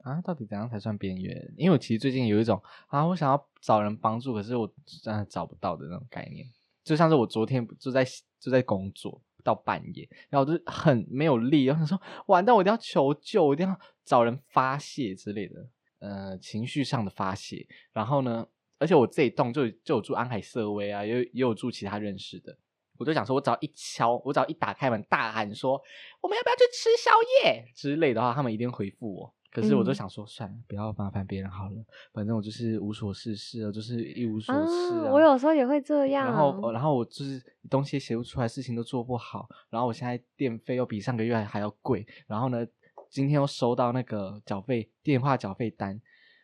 [0.04, 1.54] 啊，到底怎样才算边缘？
[1.58, 6.46] 因为我其实最近有一种啊，我想要找人帮助，可是我真的找不到的那种概念。
[6.84, 8.04] 就像是我昨天就在
[8.40, 15.68] 就在工作到半夜，然后我就很没有力，然后想说完蛋，我一定要求救，我一定要找人发泄之类的，
[16.00, 17.68] 呃，情绪上的发泄。
[17.94, 18.48] 然后呢，
[18.80, 22.58] 而且我这一栋就就有住安海瑟薇啊，也也有住其他认识的。
[23.02, 25.82] 我就想说，我只要一敲，我只要一打开门大喊说
[26.22, 27.12] 我们要不要去吃宵
[27.44, 29.34] 夜之类的话，他们一定回复我。
[29.52, 35.12] 可是我就嗯想说，算了，不要麻烦别人好了，反正我就是无所事事了，就是一无所事啊。
[35.12, 36.28] 我有时候也会这样。
[36.28, 42.66] 然后，呃然后我就是东西写不出来，事情都做不好，然后我现在电费又比上个月还要贵，然后呢，
[43.10, 46.00] 今天又收到那个缴费电话缴费单，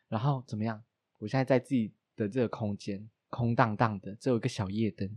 [0.09, 0.83] 然后怎么样？
[1.19, 5.09] 我现在在自己的这个空间空荡荡的，只有一个小夜灯，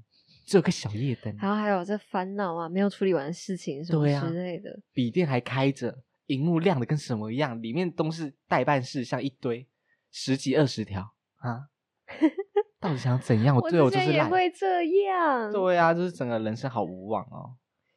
[0.51, 4.77] 只有个小夜灯，然后还有这烦恼啊，没有处理完的事情什么之类的。
[4.93, 9.69] 笔电还开着，荧幕亮的跟什么一样，里面都是代办事项一堆，
[10.11, 11.71] 十几二十条啊！
[12.81, 13.55] 到底想怎样？
[13.55, 14.29] 我对之我就是懒。
[14.29, 15.53] 会这样。
[15.53, 17.55] 对啊，就是整个人生好无望哦。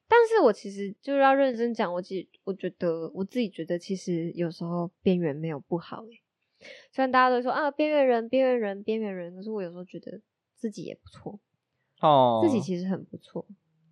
[0.07, 6.21] 但是我其实就是要认真讲，我其我觉得我自己觉得，其实有时候边缘没有不好诶。
[6.91, 10.21] 虽然大家都说啊边缘人、边缘人、边缘人，可是我有时候觉得
[10.53, 11.39] 自己也不错，
[12.03, 13.45] 哦，自己其实很不错，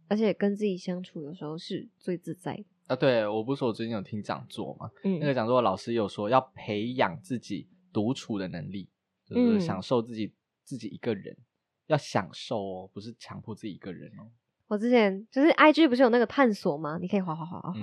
[0.07, 2.65] 而且跟自己相处有时候是最自在的。
[2.87, 8.89] 啊，对我不是说我最近有听讲座嘛，嗯那个讲座老师有说要培养自己独处的能力，
[9.25, 10.33] 就是嗯享受自己、
[10.65, 11.37] 自己一个人，
[11.87, 14.27] 要享受哦，不是强迫自己一个人哦。
[14.67, 16.97] 我之前就是 I G 不是有那个探索吗？
[17.01, 17.73] 你可以滑滑滑滑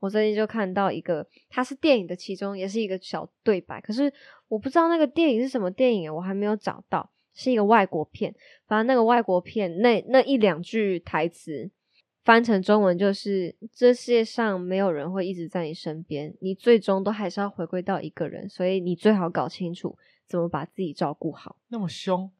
[0.00, 4.12] 我最近就看到一个，它是电影的其中也是一个小对白，可是
[4.48, 8.34] 我不知道那个电影是什么电影，我还没有找到，是一个外国片。
[8.66, 11.70] 反正那个外国片那那一两句台词
[12.24, 19.96] 翻成中文就是：这世界上没有人会一直在你身边，你最终都还是要回归到一个人，所以你最好搞清楚
[20.28, 21.56] 怎么把自己照顾好。
[21.68, 22.30] 那么凶，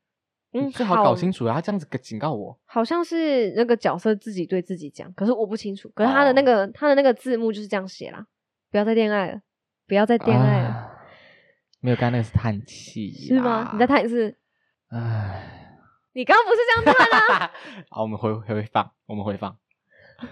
[0.53, 1.55] 嗯你最好搞清楚啊！
[1.55, 5.91] 他这样子警告我，好像是那个角色自己对自己讲，可是我不清楚。
[5.95, 8.27] 可是他的那哦个、他的那个字幕就是这样写啦：
[8.71, 9.43] 不要再恋爱了，
[9.89, 10.69] 不要再恋爱了。
[10.69, 10.89] 啊
[11.81, 13.71] 没有，刚刚那个是叹气，是吗？
[13.73, 13.87] 你再。
[13.89, 14.37] 叹一次。
[14.95, 15.81] 唉，
[16.13, 17.09] 你刚刚不是这样叹
[17.41, 17.51] 啊？
[17.89, 19.57] 好，我们回回放，我们回放。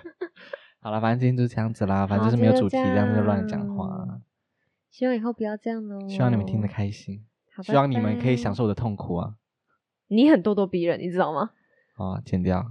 [0.82, 4.20] 好了，反正今天就是这样子啦，反正就是没有主题，这样子就乱讲话。
[4.90, 6.06] 希望以后不要这样喽。
[6.06, 7.24] 希望你们听得开心，
[7.56, 9.36] 好希望你们可以享受我的痛苦啊！
[10.08, 11.52] 你很咄咄逼人，你知道吗？
[11.96, 12.62] 哦，剪掉。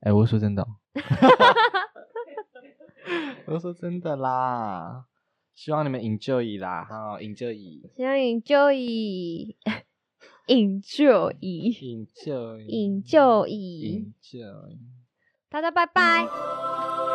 [0.00, 0.68] 哎、我是说真的、哦，
[3.46, 5.06] 我是说真的啦。
[5.56, 9.56] 希望你们 enjoy 啦，哈，enjoy，enjoy，希望 enjoy
[10.46, 11.32] enjoy
[12.68, 14.78] enjoy，enjoy，
[15.48, 17.11] 大家拜拜。